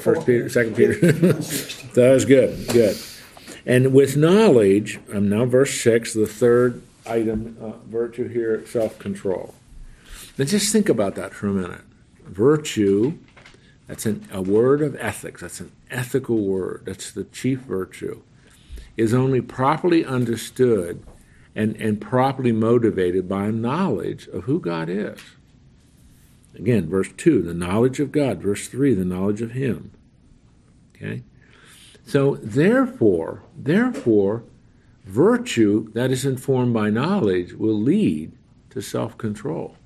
[0.00, 0.94] First Peter, Second Peter?
[1.02, 2.96] that was good, good.
[3.64, 9.54] And with knowledge, I'm now verse six, the third item, uh, virtue here, self-control.
[10.38, 11.80] Now, just think about that for a minute.
[12.24, 13.18] Virtue
[13.92, 15.42] that's an, a word of ethics.
[15.42, 16.84] That's an ethical word.
[16.86, 18.22] That's the chief virtue.
[18.96, 21.02] Is only properly understood
[21.54, 25.18] and, and properly motivated by a knowledge of who God is.
[26.54, 28.42] Again, verse 2, the knowledge of God.
[28.42, 29.90] Verse 3, the knowledge of Him.
[30.94, 31.22] Okay?
[32.04, 34.44] So, therefore, therefore,
[35.04, 38.32] virtue that is informed by knowledge will lead
[38.70, 39.76] to self control.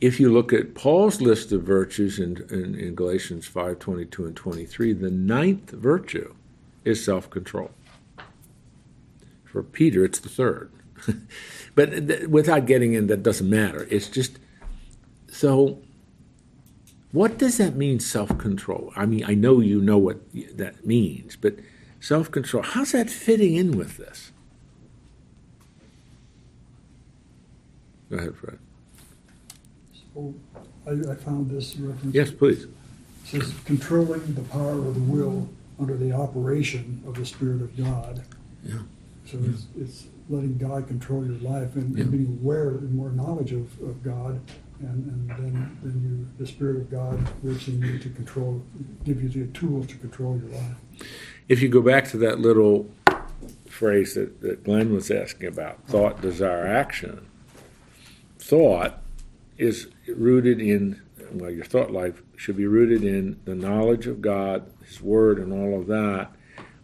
[0.00, 4.36] if you look at Paul's list of virtues in, in, in Galatians 5 22 and
[4.36, 6.34] 23, the ninth virtue
[6.84, 7.70] is self control.
[9.44, 10.70] For Peter, it's the third.
[11.74, 13.86] but th- without getting in, that doesn't matter.
[13.90, 14.38] It's just
[15.28, 15.80] so.
[17.10, 18.92] What does that mean, self control?
[18.94, 20.20] I mean, I know you know what
[20.56, 21.56] that means, but
[22.00, 24.32] self control, how's that fitting in with this?
[28.10, 28.58] Go ahead, Fred.
[30.14, 30.34] So
[30.86, 32.14] I, I found this reference.
[32.14, 32.64] Yes, please.
[32.64, 32.70] It
[33.24, 35.48] says controlling the power of the will
[35.78, 38.24] under the operation of the Spirit of God.
[38.64, 38.78] Yeah.
[39.26, 42.02] So it's, it's letting God control your life and, Yeah.
[42.02, 44.40] and being aware and more knowledge of, of God.
[44.80, 48.62] And, and then, then you, the Spirit of God works in you to control,
[49.04, 50.76] give you the tools to control your life.
[51.48, 52.88] If you go back to that little
[53.66, 57.26] phrase that, that Glenn was asking about, thought, desire, action,
[58.38, 59.00] thought
[59.56, 61.02] is rooted in,
[61.32, 65.52] well, your thought life should be rooted in the knowledge of God, His Word, and
[65.52, 66.30] all of that,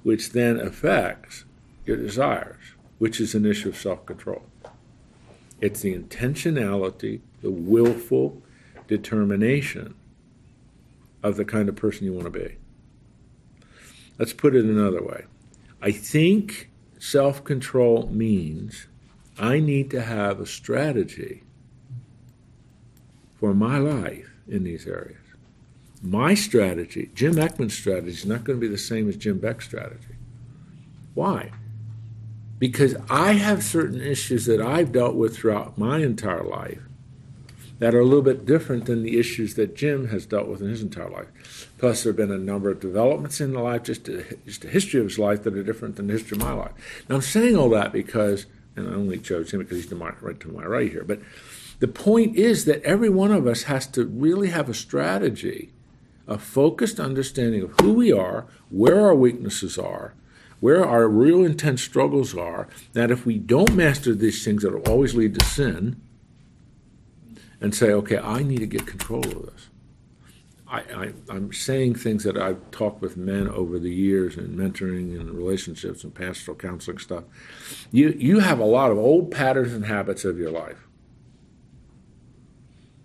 [0.03, 1.45] which then affects
[1.87, 4.43] your desires, which is an issue of self control.
[5.61, 8.43] It's the intentionality, the willful
[8.87, 9.95] determination
[11.23, 12.57] of the kind of person you want to be.
[14.19, 15.25] Let's put it another way.
[15.81, 18.87] I think self control means
[19.39, 21.43] I need to have a strategy
[23.35, 25.19] for my life in these areas.
[26.03, 29.65] My strategy, Jim Eckman's strategy, is not going to be the same as Jim Beck's
[29.65, 30.17] strategy.
[31.15, 31.51] Why?
[32.59, 36.81] Because I have certain issues that I've dealt with throughout my entire life
[37.79, 40.69] that are a little bit different than the issues that Jim has dealt with in
[40.69, 41.71] his entire life.
[41.79, 44.69] Plus, there have been a number of developments in the life, just a, just a
[44.69, 46.73] history of his life that are different than the history of my life.
[47.09, 48.47] Now, I'm saying all that because,
[48.77, 51.21] and I only chose him because he's to my, right to my right here, but
[51.81, 55.73] the point is that every one of us has to really have a strategy,
[56.29, 60.15] a focused understanding of who we are, where our weaknesses are,
[60.61, 65.15] where our real intense struggles are, that if we don't master these things, it'll always
[65.15, 66.01] lead to sin,
[67.61, 69.69] and say, okay, I need to get control of this.
[70.67, 75.31] I, am saying things that I've talked with men over the years in mentoring and
[75.31, 77.25] relationships and pastoral counseling stuff.
[77.93, 80.89] You, you have a lot of old patterns and habits of your life.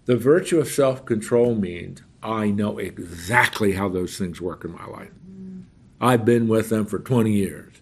[0.05, 4.85] The virtue of self control means I know exactly how those things work in my
[4.87, 5.11] life.
[6.01, 7.73] I've been with them for 20 years.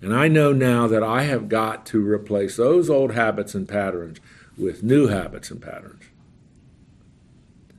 [0.00, 4.18] And I know now that I have got to replace those old habits and patterns
[4.58, 6.04] with new habits and patterns.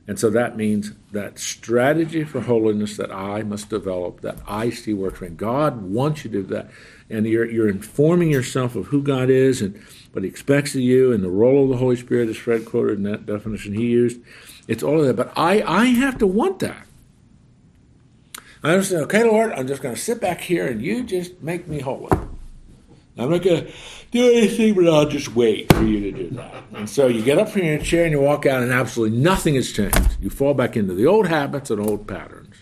[0.08, 4.94] And so that means that strategy for holiness that I must develop, that I see
[4.94, 5.20] works.
[5.20, 6.70] When God wants you to do that,
[7.10, 9.76] and you're, you're informing yourself of who God is and
[10.12, 12.98] what He expects of you, and the role of the Holy Spirit, as Fred quoted
[12.98, 14.20] in that definition he used.
[14.68, 15.16] It's all of that.
[15.16, 16.86] But I, I have to want that.
[18.62, 21.68] I understand, okay, Lord, I'm just going to sit back here and you just make
[21.68, 22.10] me holy.
[23.18, 23.72] I'm not going to
[24.10, 26.54] do anything, but I'll just wait for you to do that.
[26.74, 29.54] And so you get up from your chair and you walk out, and absolutely nothing
[29.54, 30.16] has changed.
[30.20, 32.56] You fall back into the old habits and old patterns.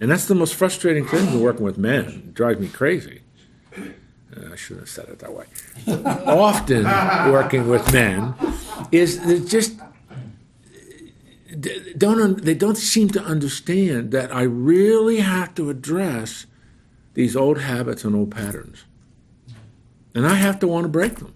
[0.00, 2.04] And that's the most frustrating thing when working with men.
[2.04, 3.22] It drives me crazy.
[3.76, 5.46] Uh, I shouldn't have said it that way.
[6.26, 6.84] Often
[7.32, 8.34] working with men
[8.92, 9.78] is just
[11.96, 16.46] don't they don't seem to understand that I really have to address
[17.14, 18.84] these old habits and old patterns.
[20.14, 21.34] And I have to want to break them.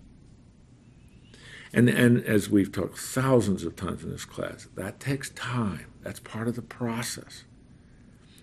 [1.73, 5.87] And, and as we've talked thousands of times in this class, that takes time.
[6.03, 7.45] That's part of the process.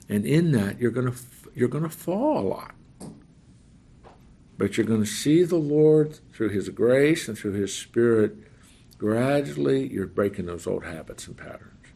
[0.08, 1.18] And in that, you're to,
[1.54, 2.76] you're to fall a lot.
[4.58, 8.36] But you're to see the Lord through His grace and through His Spirit.
[9.00, 11.88] Gradually, you're breaking those old habits and patterns.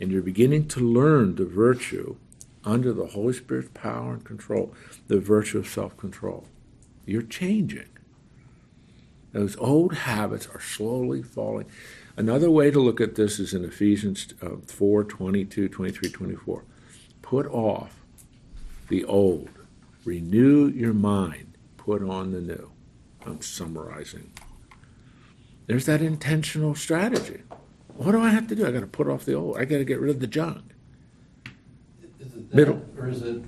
[0.00, 2.16] And you're beginning to learn the virtue
[2.64, 4.74] under the Holy Spirit's power and control,
[5.06, 6.46] the virtue of self control.
[7.06, 7.88] You're changing.
[9.32, 11.66] Those old habits are slowly falling.
[12.16, 16.64] Another way to look at this is in Ephesians uh, 4 22, 23, 24.
[17.22, 18.00] Put off
[18.88, 19.50] the old,
[20.04, 22.72] renew your mind, put on the new.
[23.24, 24.32] I'm summarizing.
[25.68, 27.42] There's that intentional strategy.
[27.96, 28.66] What do I have to do?
[28.66, 29.58] I got to put off the old.
[29.58, 30.62] I got to get rid of the junk.
[32.18, 32.82] Is it that, Middle.
[32.96, 33.42] or is it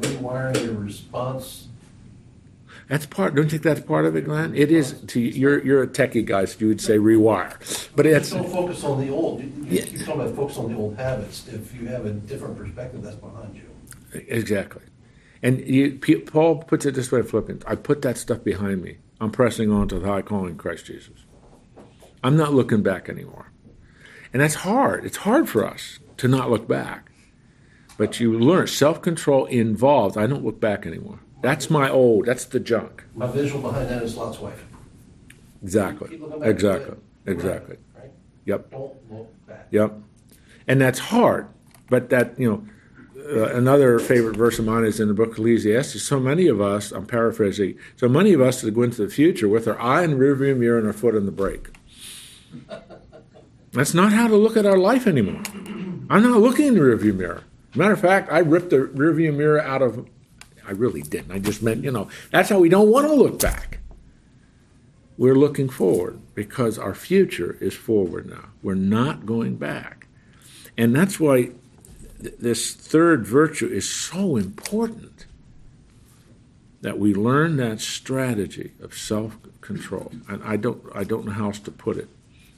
[0.00, 1.68] rewiring your response?
[2.88, 3.34] That's part.
[3.34, 4.54] Don't you think that's part of it, Glenn?
[4.56, 4.92] It is.
[5.08, 8.82] To you're you're a techie guy, so you would say rewire, but it's Don't focus
[8.82, 9.40] on the old.
[9.40, 9.84] You, you Yeah.
[9.84, 11.46] keep talking about focus on the old habits.
[11.48, 13.62] If you have a different perspective, that's behind you.
[14.26, 14.82] exactly.
[15.42, 17.62] And you, Paul puts it this way, in Philippians.
[17.66, 18.96] I put that stuff behind me.
[19.20, 21.24] I'm pressing on to the high calling in Christ Jesus.
[22.22, 23.52] I'm not looking back anymore,
[24.32, 25.04] and that's hard.
[25.04, 27.10] It's hard for us to not look back,
[27.96, 30.16] but you learn self control involves.
[30.16, 31.20] I don't look back anymore.
[31.42, 32.26] That's my old.
[32.26, 33.04] That's the junk.
[33.14, 34.64] My visual behind that is Lot's wife.
[35.62, 36.20] Exactly.
[36.42, 36.96] Exactly.
[37.26, 37.76] Exactly.
[37.96, 38.10] Right?
[38.46, 38.70] Yep.
[38.70, 39.66] Don't look back.
[39.70, 39.94] Yep.
[40.66, 41.48] And that's hard.
[41.88, 42.66] But that, you know,
[43.28, 46.02] uh, another favorite verse of mine is in the book of Ecclesiastes.
[46.02, 49.48] So many of us, I'm paraphrasing, so many of us that go into the future
[49.48, 51.68] with our eye in the rearview mirror and our foot on the brake.
[53.72, 55.42] That's not how to look at our life anymore.
[56.10, 57.44] I'm not looking in the rearview mirror.
[57.74, 60.08] Matter of fact, I ripped the rearview mirror out of.
[60.66, 61.32] I really didn't.
[61.32, 63.78] I just meant, you know, that's how we don't want to look back.
[65.16, 68.50] We're looking forward because our future is forward now.
[68.62, 70.06] We're not going back.
[70.76, 71.50] And that's why
[72.18, 75.26] this third virtue is so important
[76.80, 80.12] that we learn that strategy of self-control.
[80.28, 82.08] And I don't, I don't know how else to put it.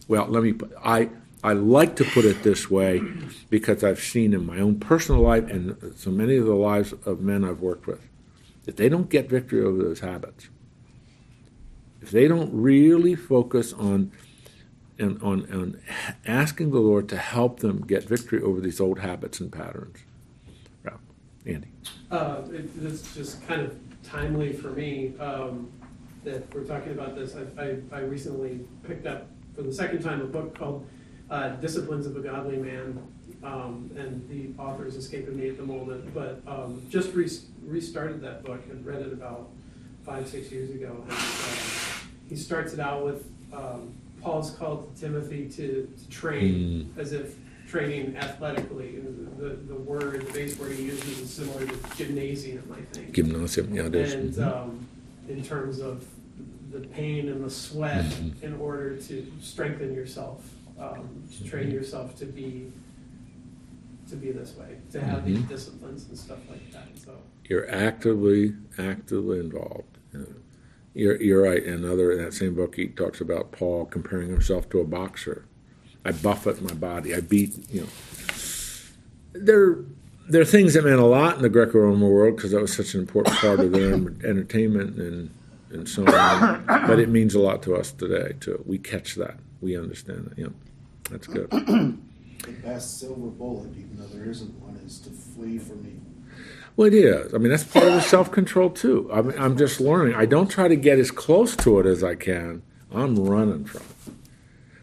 [0.08, 1.10] Well, let me I,
[1.42, 3.02] I like to put it this way
[3.48, 7.20] because I've seen in my own personal life and so many of the lives of
[7.20, 8.00] men I've worked with
[8.64, 10.48] that they don't get victory over those habits.
[12.02, 14.10] if they don't really focus on
[15.00, 15.80] and on, on
[16.26, 19.98] asking the Lord to help them get victory over these old habits and patterns.
[20.84, 20.92] Yeah.
[21.46, 21.68] Andy.
[22.10, 25.70] Uh, it, it's just kind of timely for me, um,
[26.24, 27.34] that we're talking about this.
[27.34, 29.26] I, I, I recently picked up
[29.56, 30.86] for the second time a book called,
[31.30, 33.02] uh, Disciplines of a Godly Man.
[33.42, 37.30] Um, and the author is escaping me at the moment, but, um, just re-
[37.64, 39.48] restarted that book and read it about
[40.04, 40.94] five, six years ago.
[41.02, 41.14] And, uh,
[42.28, 43.24] he starts it out with,
[43.54, 47.34] um, Paul's called to Timothy to, to train as if
[47.66, 48.98] training athletically.
[49.38, 53.12] The, the word, the base word he uses is similar to gymnasium, I think.
[53.12, 53.72] Gymnasium.
[53.74, 54.14] Yeah, it is.
[54.14, 54.46] And Mhm.
[54.62, 54.88] um,
[55.28, 56.04] in terms of
[56.72, 58.42] the pain and the sweat Mhm.
[58.42, 60.48] in order to strengthen yourself,
[60.78, 61.08] um,
[61.38, 62.72] to train yourself to be
[64.08, 65.48] to be this way, to have these Mhm.
[65.48, 66.88] disciplines and stuff like that.
[66.96, 67.12] So
[67.48, 69.98] You're actively, actively involved.
[70.12, 70.24] Yeah.
[70.94, 71.62] You're, you're right.
[71.62, 75.44] In another, in that same book, he talks about Paul comparing himself to a boxer.
[76.04, 77.14] I buffet my body.
[77.14, 77.88] I beat, you know.
[79.32, 79.84] There,
[80.28, 82.94] there are things that meant a lot in the Greco-Roman world because that was such
[82.94, 83.94] an important part of their
[84.28, 85.30] entertainment and,
[85.70, 86.64] and so on.
[86.66, 88.62] But it means a lot to us today, too.
[88.66, 89.36] We catch that.
[89.60, 90.38] We understand that.
[90.38, 90.48] Yeah,
[91.10, 91.50] that's good.
[91.50, 96.09] The best silver bullet, even though there isn't one, is to flee from evil.
[96.80, 97.34] Well, it is.
[97.34, 99.10] I mean, that's part of the self control too.
[99.12, 100.14] I mean, I'm just learning.
[100.14, 102.62] I don't try to get as close to it as I can.
[102.90, 104.14] I'm running from it.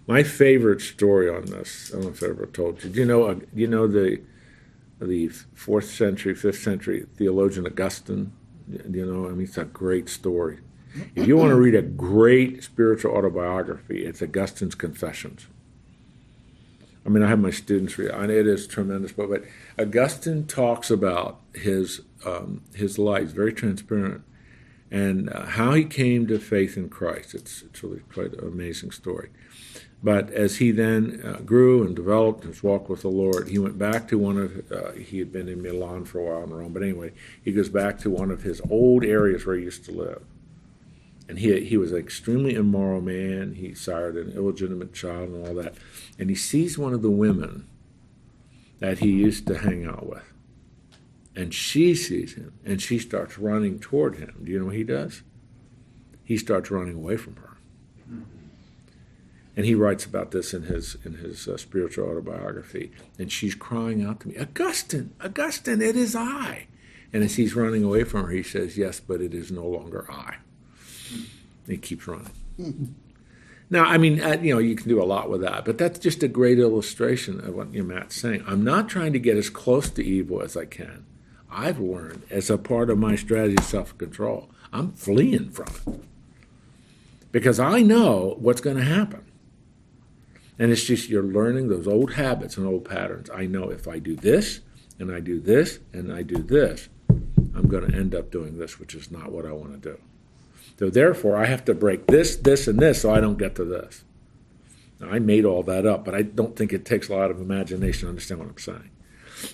[0.05, 1.89] My favorite story on this.
[1.89, 2.91] I don't know if I ever told you.
[2.91, 3.23] Do you know?
[3.23, 4.21] Uh, you know the
[5.01, 8.31] the fourth century, fifth century theologian Augustine.
[8.69, 9.25] You know?
[9.25, 10.59] I mean, it's a great story.
[11.15, 15.47] If you want to read a great spiritual autobiography, it's Augustine's Confessions.
[17.07, 19.29] I mean, I have my students read, and it is a tremendous book.
[19.29, 19.45] But
[19.81, 24.23] Augustine talks about his um, his life, very transparent,
[24.91, 27.33] and uh, how he came to faith in Christ.
[27.33, 29.29] It's it's really quite an amazing story.
[30.03, 33.79] But as he then uh, grew and developed his walk with the Lord, he went
[33.79, 36.73] back to one of uh, he had been in Milan for a while in Rome.
[36.73, 39.91] But anyway, he goes back to one of his old areas where he used to
[39.93, 40.23] live.
[41.29, 43.55] And he, he was an extremely immoral man.
[43.55, 45.75] He sired an illegitimate child and all that.
[46.17, 47.67] And he sees one of the women
[48.79, 50.23] that he used to hang out with.
[51.35, 54.41] And she sees him and she starts running toward him.
[54.43, 55.21] Do you know what he does?
[56.23, 57.57] He starts running away from her.
[59.55, 62.91] And he writes about this in his in his uh, spiritual autobiography.
[63.17, 66.67] And she's crying out to me, Augustine, Augustine, it is I.
[67.11, 70.05] And as he's running away from her, he says, Yes, but it is no longer
[70.11, 70.35] I.
[71.67, 72.95] He keeps running.
[73.69, 75.99] Now, I mean, uh, you know, you can do a lot with that, but that's
[75.99, 78.43] just a great illustration of what Matt's saying.
[78.47, 81.05] I'm not trying to get as close to evil as I can.
[81.51, 86.03] I've learned as a part of my strategy of self control, I'm fleeing from it
[87.31, 89.23] because I know what's going to happen.
[90.59, 93.29] And it's just you're learning those old habits and old patterns.
[93.29, 94.61] I know if I do this
[94.99, 98.79] and I do this and I do this, I'm going to end up doing this,
[98.79, 99.99] which is not what I want to do.
[100.77, 103.65] So therefore, I have to break this, this, and this so I don't get to
[103.65, 104.03] this.
[104.99, 107.39] Now, I made all that up, but I don't think it takes a lot of
[107.39, 108.89] imagination to understand what I'm saying.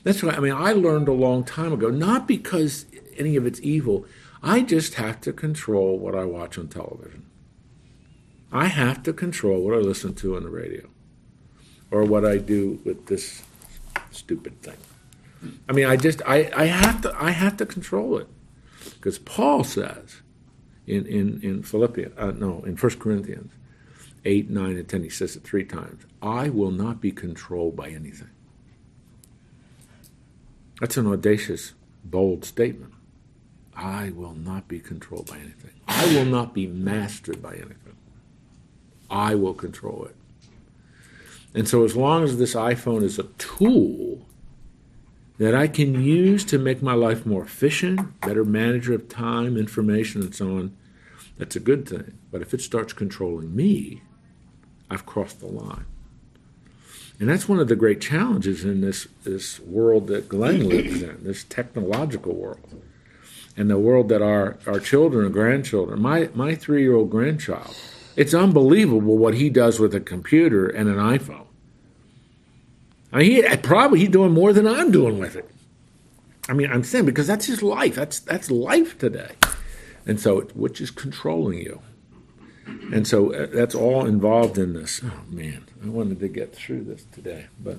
[0.03, 2.85] That's why, I mean, I learned a long time ago, not because
[3.17, 4.05] any of it's evil,
[4.41, 7.25] I just have to control what I watch on television.
[8.51, 10.87] I have to control what I listen to on the radio
[11.91, 13.43] or what I do with this
[14.11, 14.77] stupid thing.
[15.67, 18.27] I mean, I just, I, I have to, I have to control it.
[18.95, 20.21] Because Paul says,
[20.87, 23.53] in in in Philippians, uh, no, in First Corinthians
[24.25, 25.03] eight, nine, and ten.
[25.03, 26.03] He says it three times.
[26.21, 28.29] I will not be controlled by anything.
[30.79, 31.73] That's an audacious,
[32.03, 32.93] bold statement.
[33.75, 35.71] I will not be controlled by anything.
[35.87, 37.97] I will not be mastered by anything.
[39.09, 40.15] I will control it.
[41.55, 44.25] And so, as long as this iPhone is a tool
[45.37, 50.21] that I can use to make my life more efficient, better manager of time, information,
[50.21, 50.77] and so on,
[51.37, 52.17] that's a good thing.
[52.31, 54.01] But if it starts controlling me,
[54.89, 55.85] I've crossed the line.
[57.19, 61.23] And that's one of the great challenges in this, this world that Glenn lives in,
[61.23, 62.81] this technological world,
[63.55, 67.75] and the world that our, our children and grandchildren, my, my three year old grandchild,
[68.15, 71.42] it's unbelievable what he does with a computer and an iPhone.
[73.13, 75.49] I mean, he, probably he's doing more than I'm doing with it.
[76.49, 77.95] I mean, I'm saying because that's his life.
[77.95, 79.31] That's that's life today,
[80.05, 81.81] and so which is controlling you,
[82.91, 84.99] and so uh, that's all involved in this.
[85.05, 87.77] Oh man, I wanted to get through this today, but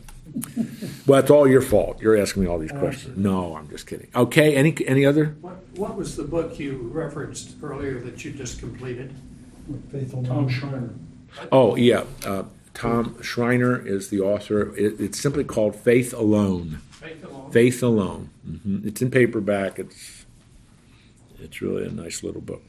[1.06, 2.00] well, it's all your fault.
[2.00, 3.18] You're asking me all these questions.
[3.18, 4.08] No, I'm just kidding.
[4.14, 5.36] Okay, any any other?
[5.42, 9.14] What, what was the book you referenced earlier that you just completed?
[9.68, 10.48] with faithful Tom alone.
[10.48, 10.90] Schreiner.
[11.50, 12.04] Oh, yeah.
[12.24, 12.44] Uh,
[12.74, 14.74] Tom Schreiner is the author.
[14.76, 16.80] It, it's simply called Faith Alone.
[16.90, 17.50] Faith alone.
[17.50, 18.30] Faith Alone.
[18.44, 19.78] hmm It's in paperback.
[19.78, 20.26] It's
[21.38, 22.62] it's really a nice little book.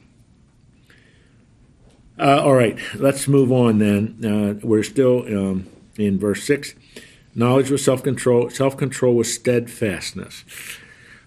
[2.18, 4.18] Uh, all right, let's move on then.
[4.24, 6.74] Uh, we're still um, in verse six.
[7.34, 8.48] Knowledge was self control.
[8.48, 10.44] Self control was steadfastness.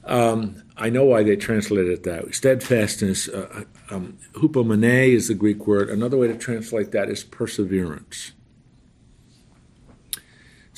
[0.05, 2.31] Um, I know why they translated it that way.
[2.31, 3.27] Steadfastness.
[3.27, 5.89] Uh, um, hupomone is the Greek word.
[5.89, 8.31] Another way to translate that is perseverance.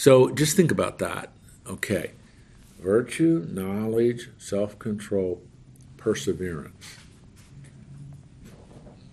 [0.02, 1.30] So just think about that.
[1.68, 2.14] Okay.
[2.80, 5.44] Virtue, knowledge, self control,
[5.96, 6.98] perseverance.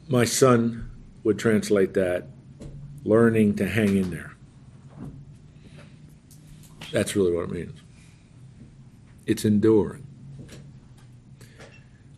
[0.08, 0.90] My son
[1.24, 2.28] would translate that
[3.04, 4.34] learning to hang in there.
[6.90, 7.78] That's really what it means.
[9.26, 10.06] It's enduring.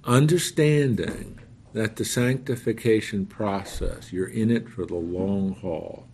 [0.04, 1.40] Understanding
[1.72, 6.06] that the sanctification process, you're in it for the long haul.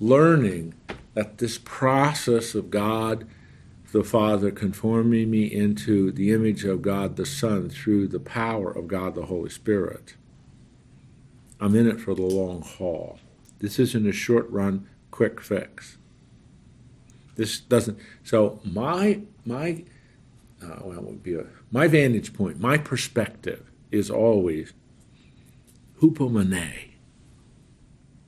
[0.00, 0.72] Learning
[1.14, 3.26] that this process of God
[3.92, 8.88] the Father conforming me into the image of God the Son through the power of
[8.88, 10.16] God the Holy Spirit.
[11.60, 13.20] I'm in it for the long haul.
[13.60, 15.96] This isn't a short run, quick fix.
[17.36, 17.98] This doesn't.
[18.24, 19.84] So my my
[20.60, 24.72] uh, well, would be a, my vantage point, my perspective is always
[26.00, 26.90] hupomone.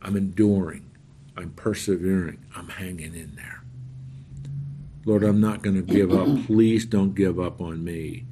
[0.00, 0.85] I'm enduring.
[1.36, 2.44] I'm persevering.
[2.54, 3.62] I'm hanging in there.
[5.04, 6.26] Lord, I'm not going to give up.
[6.46, 8.24] Please don't give up on me.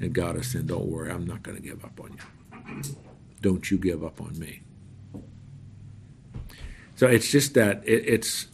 [0.00, 2.82] And God has said, Don't worry, I'm not going to give up on you.
[3.40, 4.62] Don't you give up on me.
[6.96, 8.46] So it's just that it, it's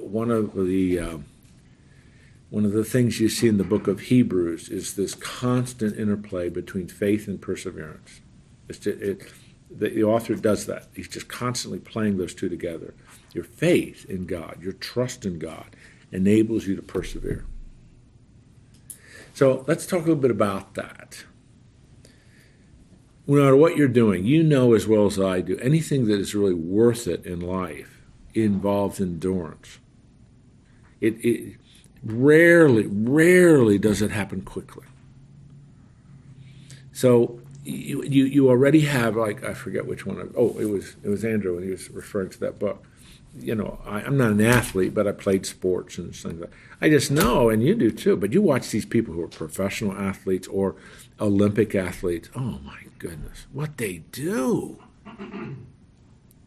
[0.00, 1.18] one of the uh,
[2.50, 6.48] one of the things you see in the book of Hebrews is this constant interplay
[6.48, 8.20] between faith and perseverance.
[8.68, 9.32] It's just, it,
[9.68, 10.86] the, the author does that.
[10.94, 12.94] He's just constantly playing those two together.
[13.34, 15.76] Your faith in God, your trust in God,
[16.12, 17.44] enables you to persevere.
[19.34, 21.24] So let's talk a little bit about that.
[23.26, 26.34] No matter what you're doing, you know as well as I do, anything that is
[26.34, 28.02] really worth it in life
[28.34, 29.78] involves endurance.
[31.00, 31.56] It, it
[32.04, 34.86] rarely, rarely does it happen quickly.
[36.92, 40.20] So you, you, you already have like I forget which one.
[40.20, 42.84] Of, oh, it was it was Andrew, when he was referring to that book
[43.38, 46.56] you know, I, am not an athlete, but I played sports and things like that.
[46.80, 49.92] I just know, and you do too, but you watch these people who are professional
[49.92, 50.76] athletes or
[51.20, 52.28] Olympic athletes.
[52.34, 54.82] Oh my goodness, what they do.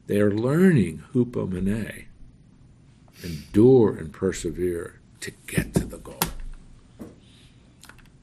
[0.07, 2.05] They are learning hupomone,
[3.23, 6.19] endure and persevere to get to the goal.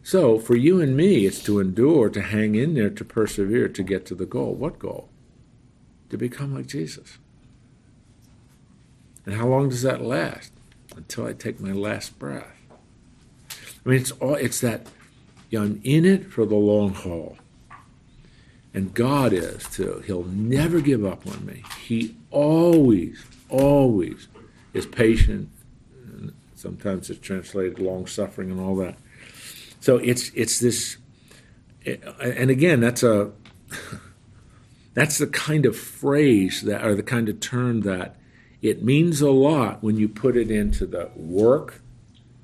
[0.02, 3.82] So for you and me, it's to endure, to hang in there, to persevere, to
[3.82, 4.54] get to the goal.
[4.54, 5.08] What goal?
[6.10, 7.18] To become like Jesus.
[9.26, 10.52] And how long does that last?
[10.96, 12.46] Until I take my last breath.
[13.50, 14.86] I mean, it's all it's that
[15.50, 17.36] you know, I'm in it for the long haul.
[18.72, 20.02] And God is too.
[20.06, 21.62] He'll never give up on me.
[21.86, 24.26] He always, always
[24.72, 25.48] is patient.
[26.56, 28.96] Sometimes it's translated long suffering and all that.
[29.80, 30.96] So it's it's this,
[31.84, 33.30] and again, that's a
[34.94, 38.16] that's the kind of phrase that, or the kind of term that
[38.64, 41.82] it means a lot when you put it into the work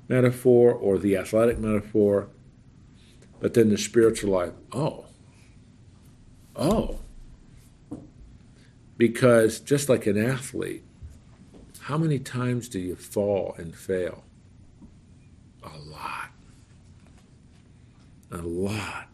[0.07, 2.27] metaphor or the athletic metaphor,
[3.39, 4.51] but then the spiritual life.
[4.71, 5.05] Oh,
[6.55, 6.99] oh.
[8.97, 10.83] Because just like an athlete,
[11.79, 14.23] how many times do you fall and fail?
[15.63, 16.29] A lot.
[18.29, 19.07] A lot.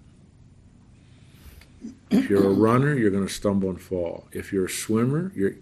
[2.09, 4.27] If you're a runner, you're going to stumble and fall.
[4.33, 5.55] If you're a swimmer, you're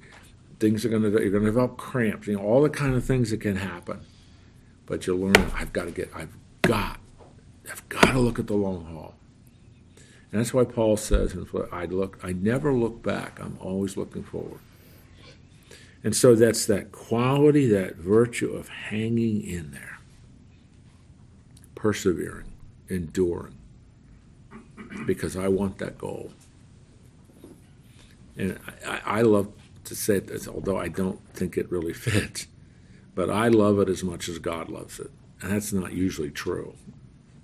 [0.59, 2.27] things are going to you're going to develop cramps.
[2.27, 4.01] You know all the kind of things that can happen.
[4.85, 5.51] But you learn.
[5.55, 6.11] I've got to get.
[6.15, 6.99] I've got.
[7.69, 9.15] I've got to look at the long haul.
[10.31, 12.19] And that's why Paul says, "And I look.
[12.23, 13.39] I never look back.
[13.39, 14.59] I'm always looking forward."
[16.03, 19.97] And so that's that quality, that virtue of hanging in there,
[21.73, 22.53] persevering,
[22.89, 23.57] enduring,
[25.07, 26.31] because I want that goal.
[28.37, 29.51] And I, I love
[29.85, 32.47] to say this, although I don't think it really fits.
[33.13, 35.11] But I love it as much as God loves it.
[35.41, 36.75] And that's not usually true.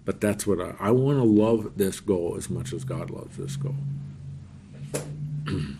[0.03, 3.37] But that's what I, I want to love this goal as much as God loves
[3.37, 3.75] this goal.
[5.47, 5.77] and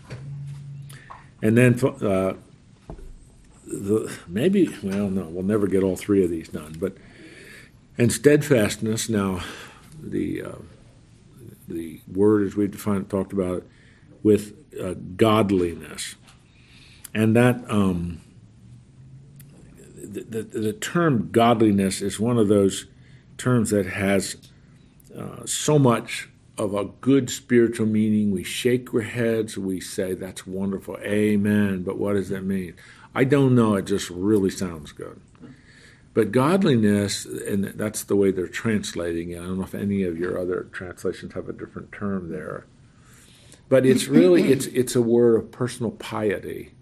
[1.58, 2.34] then uh,
[3.66, 6.76] the, maybe, well, no, we'll never get all three of these done.
[6.78, 6.96] But
[7.98, 9.08] and steadfastness.
[9.08, 9.40] Now,
[10.02, 10.58] the uh,
[11.68, 13.68] the word as we defined talked about it
[14.22, 16.16] with uh, godliness.
[17.14, 18.20] And that um,
[20.12, 22.86] the, the, the term godliness is one of those
[23.36, 24.36] terms that has
[25.16, 28.30] uh, so much of a good spiritual meaning.
[28.30, 31.82] We shake our heads, we say, That's wonderful, amen.
[31.82, 32.74] But what does that mean?
[33.14, 35.20] I don't know, it just really sounds good.
[36.14, 39.40] But godliness, and that's the way they're translating it.
[39.40, 42.66] I don't know if any of your other translations have a different term there.
[43.70, 46.74] But it's really it's it's a word of personal piety.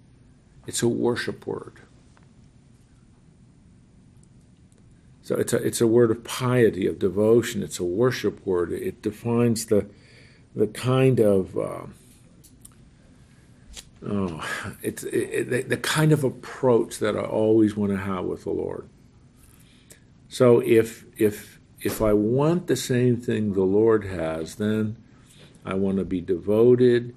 [0.66, 1.80] It's a worship word.
[5.22, 7.62] So it's a it's a word of piety, of devotion.
[7.62, 8.72] It's a worship word.
[8.72, 9.86] It defines the
[10.56, 11.86] the kind of uh,
[14.04, 18.42] oh, it's it, it, the kind of approach that I always want to have with
[18.42, 18.88] the Lord.
[20.28, 24.96] So if if if I want the same thing the Lord has, then
[25.64, 27.14] I want to be devoted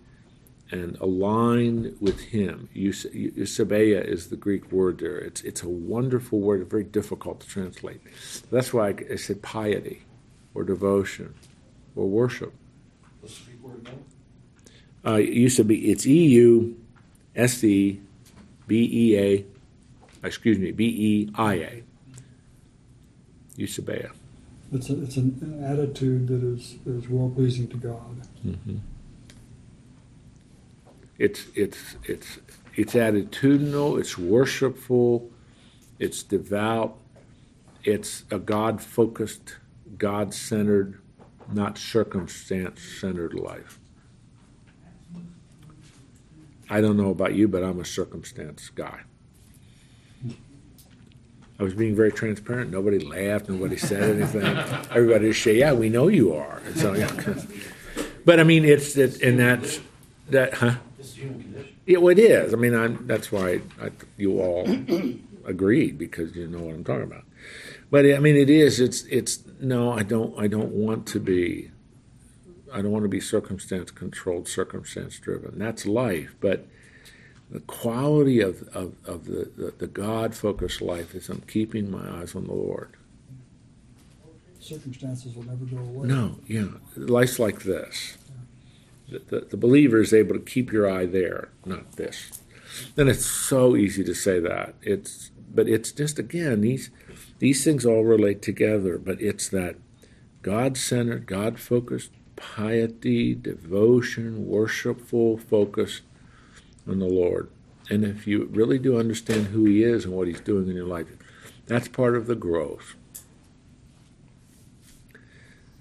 [0.72, 2.70] and align with Him.
[2.76, 5.18] Eusebeia is the Greek word there.
[5.18, 8.02] It's it's a wonderful word, very difficult to translate.
[8.52, 10.04] That's why I, said piety,
[10.56, 11.34] or devotion,
[11.96, 12.54] or worship.
[13.22, 14.04] What's the Greek word again?
[15.06, 16.78] Uh, it used to be it's E U
[17.36, 18.02] S E
[18.68, 19.46] B E A,
[20.26, 21.84] excuse me, B E I A.
[23.58, 24.12] Eusebeia.
[24.72, 28.28] It's, a, it's an attitude that is, is well pleasing to God.
[28.46, 28.78] Mm-hmm.
[31.18, 32.40] It's it's it's
[32.76, 34.00] it's attitudinal.
[34.00, 35.30] It's worshipful.
[36.00, 36.98] It's devout.
[37.84, 39.58] It's a God focused,
[39.98, 41.00] God centered,
[41.52, 43.80] not circumstance centered life.
[46.70, 49.02] I don't know about you, but I'm a circumstance guy.
[51.60, 52.72] I was being very transparent.
[52.72, 53.48] Nobody laughed.
[53.48, 54.44] Nobody said anything.
[54.90, 57.12] Everybody just say, "Yeah, we know you are." And so, yeah.
[58.26, 59.80] But I mean, it's it, and that's
[60.30, 60.76] that, huh?
[61.04, 61.68] It's.
[61.86, 62.54] Yeah, well, it is.
[62.54, 64.68] I mean, I'm, that's why I, you all
[65.46, 67.26] agreed because you know what I'm talking about.
[67.92, 68.80] But I mean, it is.
[68.80, 69.92] It's it's no.
[69.92, 70.38] I don't.
[70.40, 71.72] I don't want to be.
[72.74, 75.60] I don't want to be circumstance controlled, circumstance driven.
[75.60, 76.66] That's life, but
[77.54, 82.20] the quality of, of, of the, the, the God focused life is I'm keeping my
[82.20, 82.90] eyes on the Lord.
[84.60, 86.08] Circumstances will never go away.
[86.08, 86.70] No, yeah.
[86.96, 88.18] Life's like this.
[89.20, 92.42] The, the, believer is able to keep your eye there, not this.
[92.98, 94.74] And it's so easy to say that.
[94.82, 96.90] It's but it's just again these
[97.40, 99.76] these things all relate together, but it's that
[100.42, 106.02] God centered, God focused piety, devotion, worshipful focus
[106.88, 107.50] on the Lord.
[107.90, 110.88] And if you really do understand who He is and what He's doing in your
[110.88, 111.08] life,
[111.68, 112.96] that's part of the growth.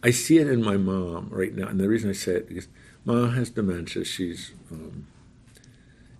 [0.02, 2.68] I see it in my mom right now, and the reason I say it because
[3.04, 4.04] mom has dementia.
[4.04, 5.06] She's, um,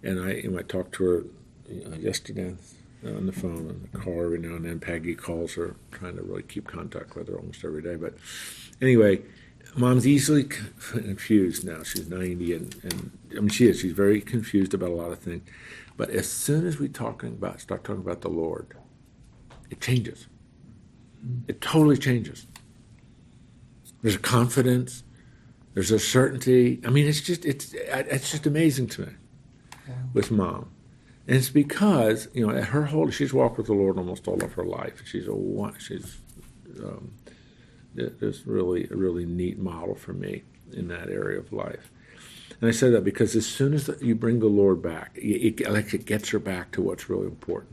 [0.03, 1.25] and I, know, I talked to her
[1.69, 2.55] you know, yesterday
[3.05, 4.81] on the phone in the car every now and then.
[4.81, 7.97] Peggy calls her, trying to really keep contact with her almost every day.
[7.97, 8.15] But
[8.81, 9.23] anyway,
[9.77, 11.83] mom's easily confused now.
[11.83, 13.81] She's 90, and, and I mean, she is.
[13.81, 15.43] She's very confused about a lot of things.
[15.97, 18.77] But as soon as we talking about start talking about the Lord,
[19.71, 20.27] it changes.
[21.49, 22.47] It totally changes.
[24.03, 25.05] There's a confidence.
[25.75, 26.81] There's a certainty.
[26.85, 29.13] I mean, it's just it's it's just amazing to me
[30.13, 30.71] with mom,
[31.27, 34.53] and it's because you know her whole she's walked with the Lord almost all of
[34.53, 35.03] her life.
[35.07, 35.79] She's a one.
[35.79, 36.19] she's
[36.83, 37.13] um,
[37.97, 40.43] is really a really neat model for me
[40.73, 41.91] in that area of life.
[42.61, 45.71] And I say that because as soon as you bring the Lord back, it, it,
[45.71, 47.73] like it gets her back to what's really important.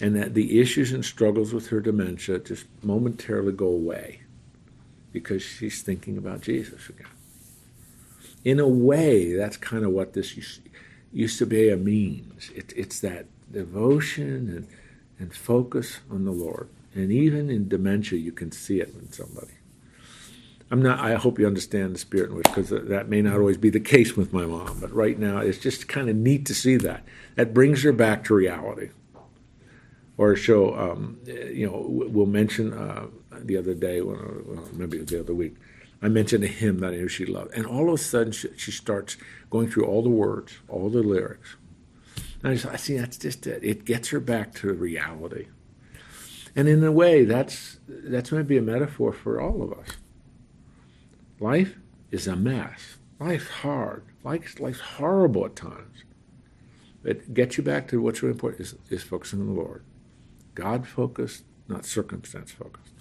[0.00, 4.20] And that the issues and struggles with her dementia just momentarily go away
[5.16, 7.06] because she's thinking about Jesus again.
[8.44, 10.60] In a way, that's kind of what this
[11.14, 12.50] Eusebeia means.
[12.54, 14.66] It, it's that devotion and,
[15.18, 16.68] and focus on the Lord.
[16.94, 19.54] And even in dementia, you can see it in somebody.
[20.70, 21.00] I'm not.
[21.00, 23.80] I hope you understand the spirit in which, because that may not always be the
[23.80, 24.80] case with my mom.
[24.80, 27.04] But right now, it's just kind of neat to see that.
[27.36, 28.90] That brings her back to reality.
[30.18, 33.06] Or she'll, um, you know, we'll mention uh,
[33.40, 35.56] the other day, well, maybe the other week,
[36.02, 38.48] I mentioned a hymn that I knew she loved, and all of a sudden she,
[38.56, 39.16] she starts
[39.50, 41.56] going through all the words, all the lyrics.
[42.42, 43.64] And I, just, I see that's just it.
[43.64, 45.46] It gets her back to reality.
[46.54, 49.88] And in a way, that's that's maybe a metaphor for all of us.
[51.38, 51.76] Life
[52.10, 52.96] is a mess.
[53.18, 54.04] Life's hard.
[54.24, 56.04] Life's, life's horrible at times.
[57.02, 59.84] But get you back to what's really important is, is focusing on the Lord.
[60.54, 62.95] God focused, not circumstance focused.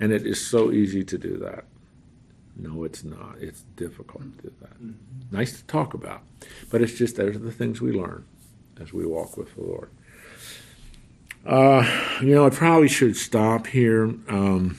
[0.00, 1.64] And it is so easy to do that.
[2.56, 3.36] No, it's not.
[3.40, 4.76] It's difficult to do that.
[5.30, 6.22] Nice to talk about,
[6.70, 8.24] but it's just those are the things we learn
[8.80, 9.90] as we walk with the Lord.
[11.46, 11.84] Uh,
[12.20, 14.76] you know, I probably should stop here um,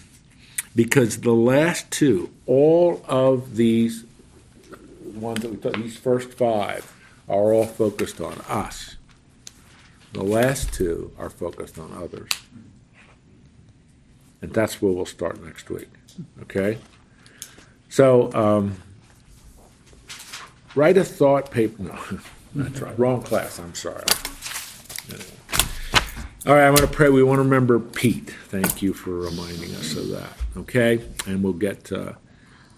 [0.76, 4.04] because the last two, all of these
[5.14, 6.94] ones that we took, these first five,
[7.28, 8.98] are all focused on us.
[10.14, 12.30] The last two are focused on others.
[14.42, 15.90] And that's where we'll start next week.
[16.44, 16.78] Okay?
[17.90, 18.78] So, um,
[20.76, 21.84] write a thought paper.
[22.52, 22.98] No, that's right.
[22.98, 23.60] Wrong class.
[23.60, 24.04] I'm sorry.
[26.48, 27.10] All right, I'm going to pray.
[27.10, 28.34] We want to remember Pete.
[28.48, 30.32] Thank you for reminding us of that.
[30.58, 32.14] Okay, and we'll get uh,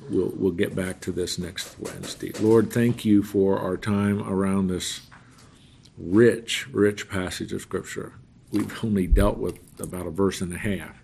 [0.10, 2.32] we'll we'll get back to this next Wednesday.
[2.42, 5.02] Lord, thank you for our time around this
[5.98, 8.14] rich, rich passage of Scripture.
[8.52, 11.01] We've only dealt with about a verse and a half,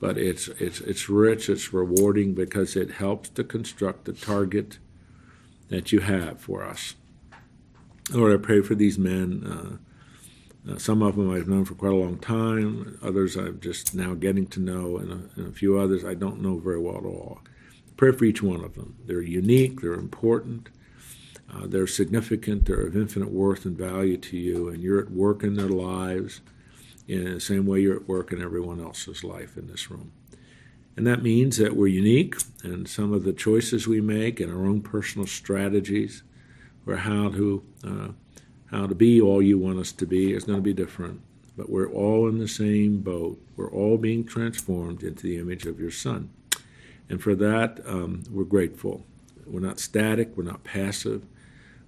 [0.00, 1.48] but it's it's it's rich.
[1.48, 4.78] It's rewarding because it helps to construct the target
[5.68, 6.94] that you have for us.
[8.10, 9.44] Lord, I pray for these men.
[9.44, 12.98] Uh, uh, some of them I've known for quite a long time.
[13.02, 16.42] Others I'm just now getting to know, and a, and a few others I don't
[16.42, 17.40] know very well at all.
[17.96, 18.96] Pray for each one of them.
[19.06, 19.80] They're unique.
[19.80, 20.68] They're important.
[21.52, 22.66] Uh, they're significant.
[22.66, 26.40] They're of infinite worth and value to you, and you're at work in their lives
[27.08, 30.12] in the same way you're at work in everyone else's life in this room.
[30.96, 34.64] And that means that we're unique, and some of the choices we make and our
[34.66, 36.22] own personal strategies
[36.84, 38.08] for how to uh,
[38.70, 41.20] how to be all you want us to be is going to be different.
[41.56, 43.40] But we're all in the same boat.
[43.56, 46.30] We're all being transformed into the image of your Son.
[47.08, 49.06] And for that, um, we're grateful.
[49.46, 51.24] We're not static, we're not passive.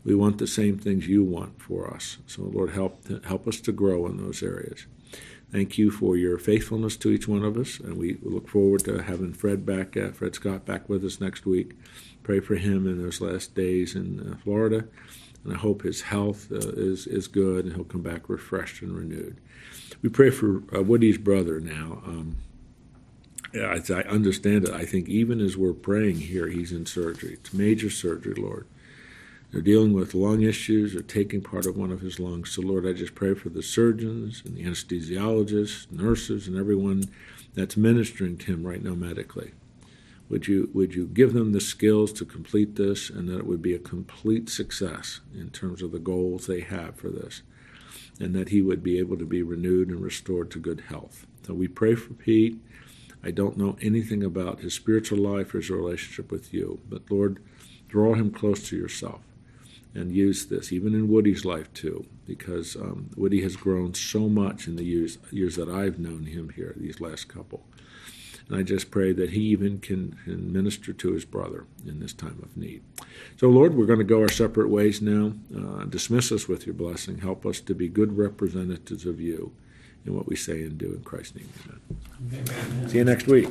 [0.04, 2.18] We want the same things you want for us.
[2.26, 4.86] So, Lord, help, help us to grow in those areas.
[5.50, 9.02] Thank you for your faithfulness to each one of us, and we look forward to
[9.02, 11.72] having Fred back, uh, Fred Scott back with us next week.
[12.22, 14.84] Pray for him in those last days in uh, Florida
[15.44, 18.96] and I hope his health uh, is is good and he'll come back refreshed and
[18.96, 19.40] renewed.
[20.02, 22.02] We pray for uh, Woody's brother now.
[22.06, 22.36] Um,
[23.54, 27.34] as I understand it, I think even as we're praying here, he's in surgery.
[27.34, 28.66] It's major surgery, Lord.
[29.50, 32.50] They're dealing with lung issues or taking part of one of his lungs.
[32.50, 37.04] So, Lord, I just pray for the surgeons and the anesthesiologists, nurses, and everyone
[37.54, 39.52] that's ministering to him right now medically.
[40.28, 43.62] Would you, would you give them the skills to complete this and that it would
[43.62, 47.40] be a complete success in terms of the goals they have for this?
[48.20, 51.26] And that he would be able to be renewed and restored to good health.
[51.46, 52.60] So we pray for Pete.
[53.24, 57.42] I don't know anything about his spiritual life or his relationship with you, but Lord,
[57.88, 59.22] draw him close to yourself
[59.94, 64.66] and use this, even in Woody's life too, because um, Woody has grown so much
[64.66, 67.64] in the years, years that I've known him here, these last couple.
[68.48, 72.14] And I just pray that he even can, can minister to his brother in this
[72.14, 72.82] time of need.
[73.36, 75.34] So, Lord, we're going to go our separate ways now.
[75.54, 77.18] Uh, dismiss us with your blessing.
[77.18, 79.52] Help us to be good representatives of you
[80.06, 81.48] in what we say and do in Christ's name.
[82.32, 82.88] Amen.
[82.88, 83.48] See you next week.